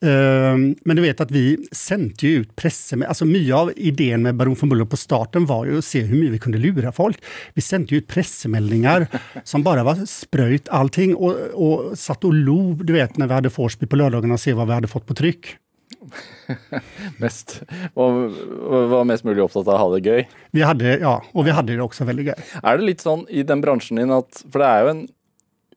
[0.01, 3.03] Ehm, men du vet att vi sände ju ut presser.
[3.03, 6.19] Alltså mycket av idén med Baron von Bulow på starten var ju att se hur
[6.19, 7.17] mycket vi kunde lura folk.
[7.53, 9.07] Vi sände ut pressemeldingar
[9.43, 13.49] som bara var spröjt allting och, och satt och lov, du vet, när vi hade
[13.49, 15.57] Forsby på lördagarna och se vad vi hade fått på tryck.
[17.23, 17.61] mest,
[17.93, 18.19] var,
[18.93, 20.25] var mest mulig opptatt av å ha det gøy.
[20.55, 22.43] Vi hade, ja, och vi hade det också väldigt gøy.
[22.63, 25.07] Er det litt sånn i den bransjen din at For det er jo en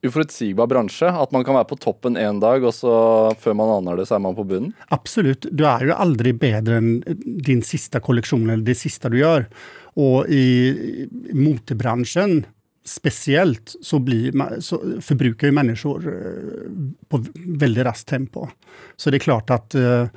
[0.03, 1.07] uforutsigbar bransje.
[1.07, 2.95] At man kan være på toppen en dag, og så
[3.39, 4.73] før man aner det, så er man på bunnen?
[4.91, 5.45] Absolut.
[5.51, 7.03] Du är ju aldrig bättre än
[7.43, 9.49] din sista kollektion eller det sista du gör.
[9.95, 12.45] Och i motorbranschen
[12.85, 18.47] speciellt så, blir, så förbrukar ju människor eh, på väldigt raskt tempo.
[18.95, 20.07] Så det är klart att, eh,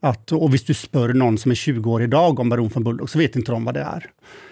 [0.00, 3.10] att och om du spör någon som är 20 år idag om Baron von Bulldog
[3.10, 4.10] så vet inte de vad det är.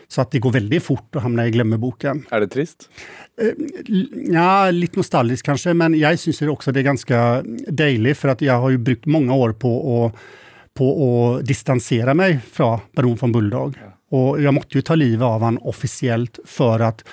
[0.09, 2.27] Så att det går väldigt fort att hamna i glömmeboken.
[2.31, 2.91] Är det trist?
[3.41, 3.49] Eh,
[4.35, 8.61] ja, lite nostalgiskt kanske, men jag syns också det är ganska dejligt för att jag
[8.61, 10.21] har ju brukt många år på att,
[10.75, 13.79] på att distansera mig från Baron von Bulldog.
[13.81, 14.19] Ja.
[14.19, 17.05] Och jag måste ju ta livet av honom officiellt för att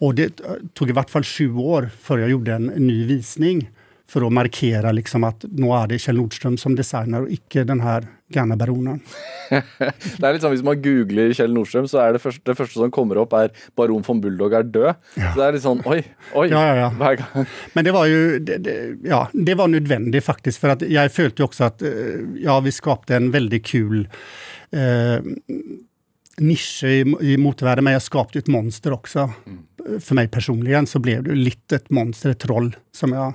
[0.00, 0.40] och det
[0.74, 3.70] tog i vart fall sju år för jag gjorde en ny visning
[4.10, 7.80] för att markera liksom att nu är det Kjell Nordström som designer och icke den
[7.80, 9.00] här gamla baronen.
[10.18, 12.80] det är lite som om man googlar Kjell Nordström så är det första, det första
[12.80, 14.94] som kommer upp är Baron von Bulldog är död.
[15.14, 15.32] Ja.
[15.32, 17.44] Så det är lite sån, oj, oj, ja, ja, ja.
[17.72, 21.44] Men det var ju, det, det, ja, det var nödvändigt faktiskt för att jag följde
[21.44, 21.88] också att, eh,
[22.34, 24.08] ja, vi skapade en väldigt kul
[24.70, 25.22] eh,
[26.36, 29.18] nisch i, i motorvärlden, men jag skapade ett monster också.
[29.18, 29.58] Mm.
[30.00, 33.34] För mig personligen så blev det lite ett monster, ett troll, som jag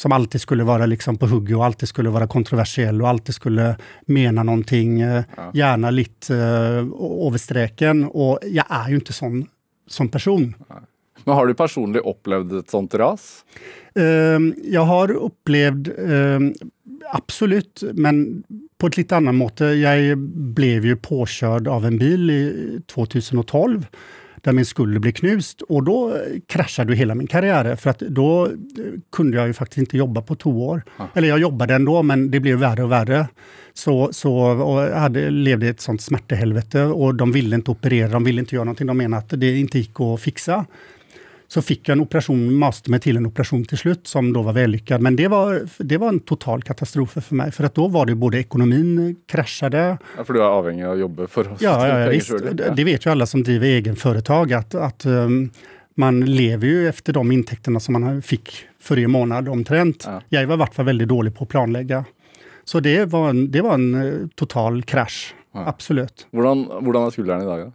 [0.00, 3.76] som alltid skulle vara liksom på hugget och alltid skulle vara kontroversiell och alltid skulle
[4.06, 5.50] mena någonting, eh, ja.
[5.54, 8.04] gärna lite uh, över sträcken.
[8.04, 9.46] Och jag är ju inte sån
[9.88, 10.54] som person.
[11.24, 13.44] Men har du personligen upplevt ett sånt ras?
[13.98, 14.04] Uh,
[14.64, 16.38] jag har upplevt, uh,
[17.12, 18.42] absolut, men
[18.78, 19.60] på ett lite annat mått.
[19.60, 23.86] Jag blev ju påkörd av en bil i 2012
[24.40, 26.16] där min skulder blev knust och då
[26.46, 28.48] kraschade hela min karriär för att då
[29.12, 30.82] kunde jag ju faktiskt inte jobba på två år.
[30.98, 31.08] Ja.
[31.14, 33.28] Eller jag jobbade ändå men det blev värre och värre.
[33.74, 38.40] Så, så och hade, levde ett sånt smärtehelvete och de ville inte operera, de ville
[38.40, 38.86] inte göra någonting.
[38.86, 40.66] De menade att det inte gick att fixa
[41.52, 44.52] så fick jag en operation, maste mig till en operation till slut som då var
[44.52, 45.00] vällyckad.
[45.00, 47.52] Men det var, det var en total katastrof för mig.
[47.52, 49.98] För att då var det både ekonomin kraschade.
[50.16, 52.32] Ja, för du är avhängig av jobbet för att Ja, ja visst.
[52.76, 55.50] Det vet ju alla som driver egenföretag att, att um,
[55.94, 60.04] man lever ju efter de intäkterna som man fick för månad omtrent.
[60.06, 60.22] Ja.
[60.28, 62.04] Jag var i vart fall väldigt dålig på att planlägga.
[62.64, 65.34] Så det var en, det var en uh, total krasch.
[65.54, 65.66] Ja.
[65.66, 66.26] Absolut.
[66.32, 66.46] Hur
[67.06, 67.72] är skuldran idag?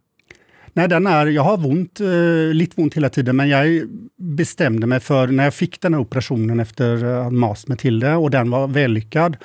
[0.77, 3.81] Nej, den är, jag har ont, eh, lite ont hela tiden, men jag
[4.17, 8.31] bestämde mig för, när jag fick den här operationen efter mast mig till det och
[8.31, 9.37] den var vällyckad,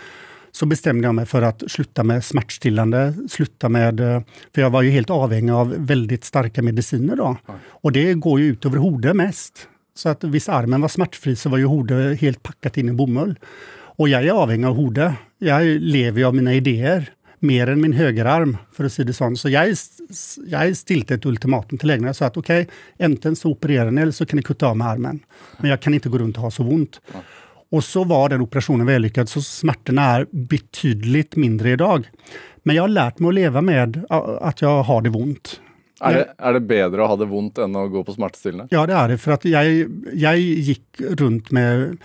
[0.52, 4.22] så bestämde jag mig för att sluta med smärtstillande, sluta med, eh,
[4.54, 7.36] för jag var ju helt avhängig av väldigt starka mediciner då.
[7.66, 9.68] Och det går ju ut över hodet mest.
[9.94, 13.38] Så att visst armen var smärtfri så var ju hodet helt packat in i bomull.
[13.72, 15.12] Och jag är avhängig av hodet.
[15.38, 17.10] Jag lever ju av mina idéer
[17.40, 19.36] mer än min högerarm, för att säga det så.
[19.36, 19.74] Så jag,
[20.46, 22.08] jag stilte ett ultimatum till läkarna.
[22.08, 24.76] Jag sa att okej, okay, enten så opererar ni eller så kan ni kutta av
[24.76, 25.20] med armen.
[25.58, 27.00] Men jag kan inte gå runt och ha så ont.
[27.70, 32.10] Och så var den operationen vällyckad, så smärtorna är betydligt mindre idag.
[32.62, 34.04] Men jag har lärt mig att leva med
[34.40, 35.60] att jag har det ont.
[36.00, 38.66] Är det, är det bättre att ha det ont än att gå på smärtstillande?
[38.70, 39.18] Ja, det är det.
[39.18, 41.98] För att jag, jag gick runt med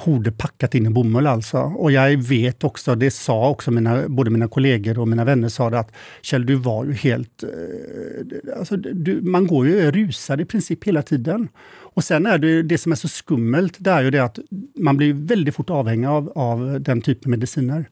[0.00, 1.58] hodet packat in i bomull alltså.
[1.58, 5.70] Och jag vet också, det sa också mina, både mina kollegor och mina vänner sa
[5.70, 5.92] det att
[6.22, 7.42] Kjell, du var ju helt...
[7.42, 11.48] Eh, alltså, du, man går ju rusad i princip hela tiden.
[11.94, 14.38] Och sen är det det som är så skummelt, det är ju det att
[14.74, 17.88] man blir väldigt fort avhängig av, av den typen av mediciner.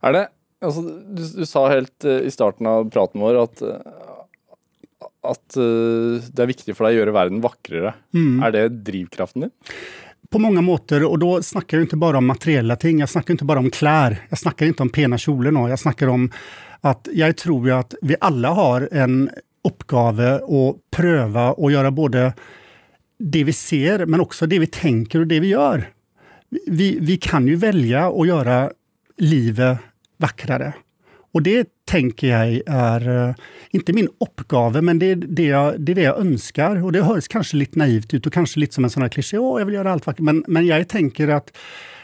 [0.00, 0.28] Är det,
[0.60, 3.68] alltså, du, du sa helt uh, i starten av praten vår att uh,
[5.22, 5.54] att
[6.32, 7.94] det är viktigt för dig att göra världen vackrare.
[8.14, 8.42] Mm.
[8.42, 9.50] Är det drivkraften din?
[10.30, 13.44] På många måter, och då snackar jag inte bara om materiella ting, jag snackar inte
[13.44, 16.30] bara om kläder, jag snackar inte om pena kjolar, jag snackar om
[16.80, 19.30] att jag tror ju att vi alla har en
[19.64, 22.32] uppgave att pröva och göra både
[23.18, 25.90] det vi ser, men också det vi tänker och det vi gör.
[26.66, 28.70] Vi, vi kan ju välja att göra
[29.16, 29.78] livet
[30.16, 30.72] vackrare.
[31.32, 33.34] Och det tänker jag är, eh,
[33.70, 36.84] inte min uppgave, men det är det, jag, det är det jag önskar.
[36.84, 39.38] Och det hörs kanske lite naivt ut och kanske lite som en sån här kliché,
[39.38, 40.20] åh, jag vill göra allt vackert.
[40.20, 41.56] Men, men jag tänker att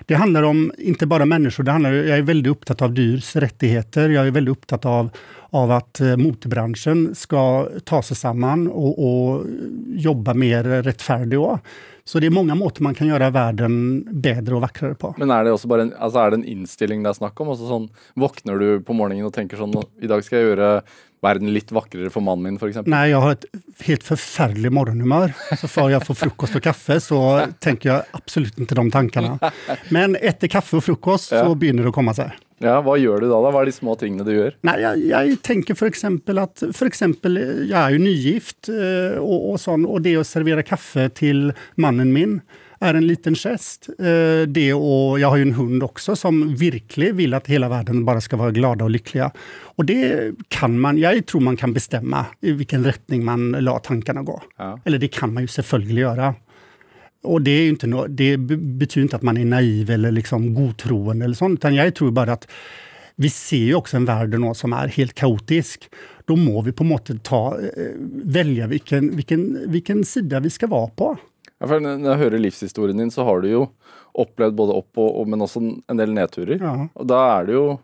[0.06, 4.08] det handlar om, inte bara människor, det handlar, jag är väldigt upptatt av dyrs rättigheter.
[4.08, 5.10] Jag är väldigt upptatt av,
[5.50, 9.46] av att eh, motorbranschen ska ta sig samman och, och
[9.86, 11.62] jobba mer rättfärdigt.
[12.04, 15.14] Så det är många måter man kan göra världen bättre och vackrare på.
[15.18, 17.48] Men är det också bara en, alltså är det en inställning det är snack om?
[17.48, 20.82] Alltså sån, vaknar du på morgonen och tänker sån, idag ska jag göra
[21.22, 22.90] världen lite vackrare för mannen min för exempel?
[22.90, 23.44] Nej, jag har ett
[23.80, 25.32] helt förfärligt morgonhumör.
[25.60, 29.38] Så får jag få frukost och kaffe så tänker jag absolut inte de tankarna.
[29.88, 31.44] Men äter kaffe och frukost ja.
[31.44, 32.30] så börjar det att komma sig.
[32.58, 33.42] Ja, vad gör du då?
[33.42, 33.50] då?
[33.50, 34.56] Vad är de små tingene du gör?
[34.60, 39.50] Nej, jag, jag tänker för exempel att, för exempel, jag är ju nygift eh, och,
[39.50, 42.40] och, sån, och det att servera kaffe till mannen min
[42.82, 43.88] är en liten gest.
[43.98, 48.04] Eh, det och jag har ju en hund också som verkligen vill att hela världen
[48.04, 49.30] bara ska vara glada och lyckliga.
[49.76, 54.22] Och det kan man, jag tror man kan bestämma i vilken riktning man låter tankarna
[54.22, 54.42] gå.
[54.58, 54.80] Ja.
[54.84, 56.34] Eller det kan man ju självklart göra.
[57.22, 61.24] Och det, är inte no, det betyder inte att man är naiv eller liksom godtroende
[61.24, 62.48] eller sånt, utan jag tror bara att
[63.16, 65.88] vi ser ju också en värld nu som är helt kaotisk.
[66.24, 67.92] Då må vi på något ta, eh,
[68.24, 71.18] välja vilken, vilken, vilken sida vi ska vara på.
[71.62, 73.66] Ja, för när jag hör livshistorien din så har du ju
[74.14, 76.58] upplevt både upp och, och men också en del nedturer.
[76.60, 76.88] Ja.
[76.92, 77.76] Och då är det ju,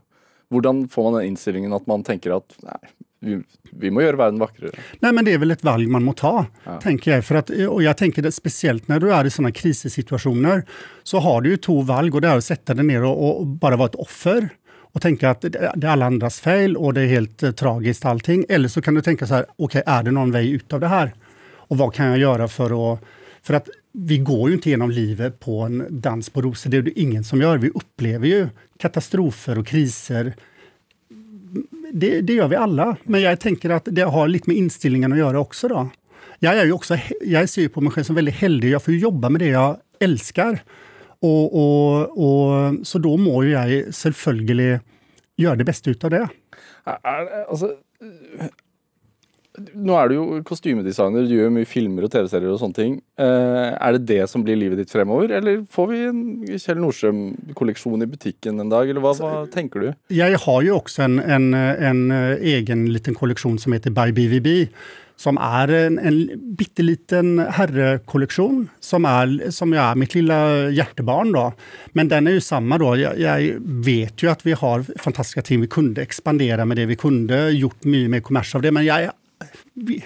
[0.51, 2.79] hur får man den inställningen att man tänker att nej,
[3.20, 4.70] vi, vi må göra världen vackrare.
[5.01, 6.81] Nej, men det är väl ett val man må ta, ja.
[6.81, 7.24] tänker jag.
[7.24, 10.64] För att, och jag tänker det, speciellt när du är i sådana krisesituationer,
[11.03, 12.11] så har du ju två val.
[12.14, 14.49] Och det är att sätta dig ner och, och, bara vara ett offer
[14.93, 18.45] och tänka att det är alla andras fel och det är helt eh, tragiskt allting.
[18.49, 20.81] Eller så kan du tänka så här, okej, okay, är det någon väg ut av
[20.81, 21.14] det här?
[21.51, 23.01] Och vad kan jag göra för att...
[23.43, 26.82] För att vi går ju inte genom livet på en dans på rosor, det är
[26.82, 27.59] det ingen som gör.
[27.59, 30.34] Vi upplever ju katastrofer och kriser
[31.93, 32.97] det, det, gör vi alla.
[33.03, 35.68] Men jag tänker att det har lite med inställningen att göra också.
[35.68, 35.89] Då.
[36.39, 38.70] Jag, är ju också, jag ser på mig själv som väldigt heldig.
[38.70, 40.62] Jag får jobba med det jag älskar.
[41.20, 44.82] Och, och, och, så då må jag självklart
[45.36, 46.28] göra det bästa av det.
[47.49, 47.70] Alltså,
[49.75, 52.99] nå er du jo kostymedesigner, du gjør mye filmer og TV-serier og sånne ting.
[53.21, 56.23] Eh, er det det som blir livet ditt fremover, eller får vi en
[56.55, 59.91] Kjell Nordström-kolleksjon i butikken en dag, eller hva, hva, tenker du?
[60.15, 62.07] Jeg har jo også en, en, en
[62.39, 64.49] egen liten kolleksjon som heter By BVB.
[65.19, 71.33] Som är en, en bitteliten herrekollektion som är, som är mitt lilla hjärtebarn.
[71.33, 71.53] Då.
[71.87, 72.97] Men den är ju samma då.
[72.97, 75.61] Jag, jag, vet ju att vi har fantastiska team.
[75.61, 76.87] Vi kunde expandera med det.
[76.87, 78.71] Vi kunde gjort mycket mer kommers av det.
[78.71, 79.09] Men vi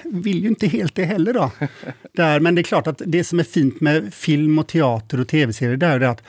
[0.04, 1.32] vill ju inte helt det heller.
[1.32, 1.50] Då.
[2.12, 5.28] Där, men det är klart att det som är fint med film och teater och
[5.28, 6.22] tv-serier, är att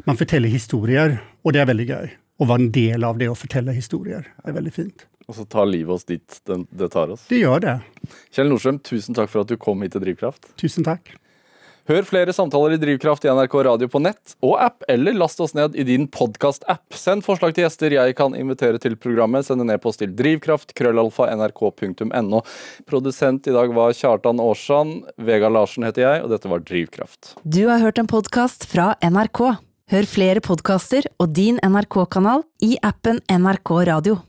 [0.00, 1.18] man förtäller historier.
[1.42, 2.10] Och det är väldigt gøy.
[2.38, 4.34] Och vara en del av det och förtälla historier.
[4.44, 5.06] Det är väldigt fint.
[5.26, 7.26] Och så tar livet oss dit det tar oss.
[7.28, 7.80] Det gör det.
[8.30, 10.56] Kjell Nordström, tusen tack för att du kom hit till Drivkraft.
[10.56, 11.16] Tusen tack.
[11.88, 15.54] Hør flere samtaler i Drivkraft i NRK Radio på nett og app, eller last oss
[15.56, 16.84] ned i din podkast-app.
[16.94, 19.48] Send forslag til gjester jeg kan invitere til programmet.
[19.48, 22.42] Send en e-post til drivkraft, krøllalfa, nrk.no.
[22.90, 25.08] Produsent i dag var Kjartan Aarsand.
[25.16, 27.34] Vegard Larsen heter jeg, og dette var Drivkraft.
[27.42, 29.44] Du har hørt en podkast fra NRK.
[29.90, 34.20] Hør flere podkaster og din NRK-kanal i appen NRK Radio.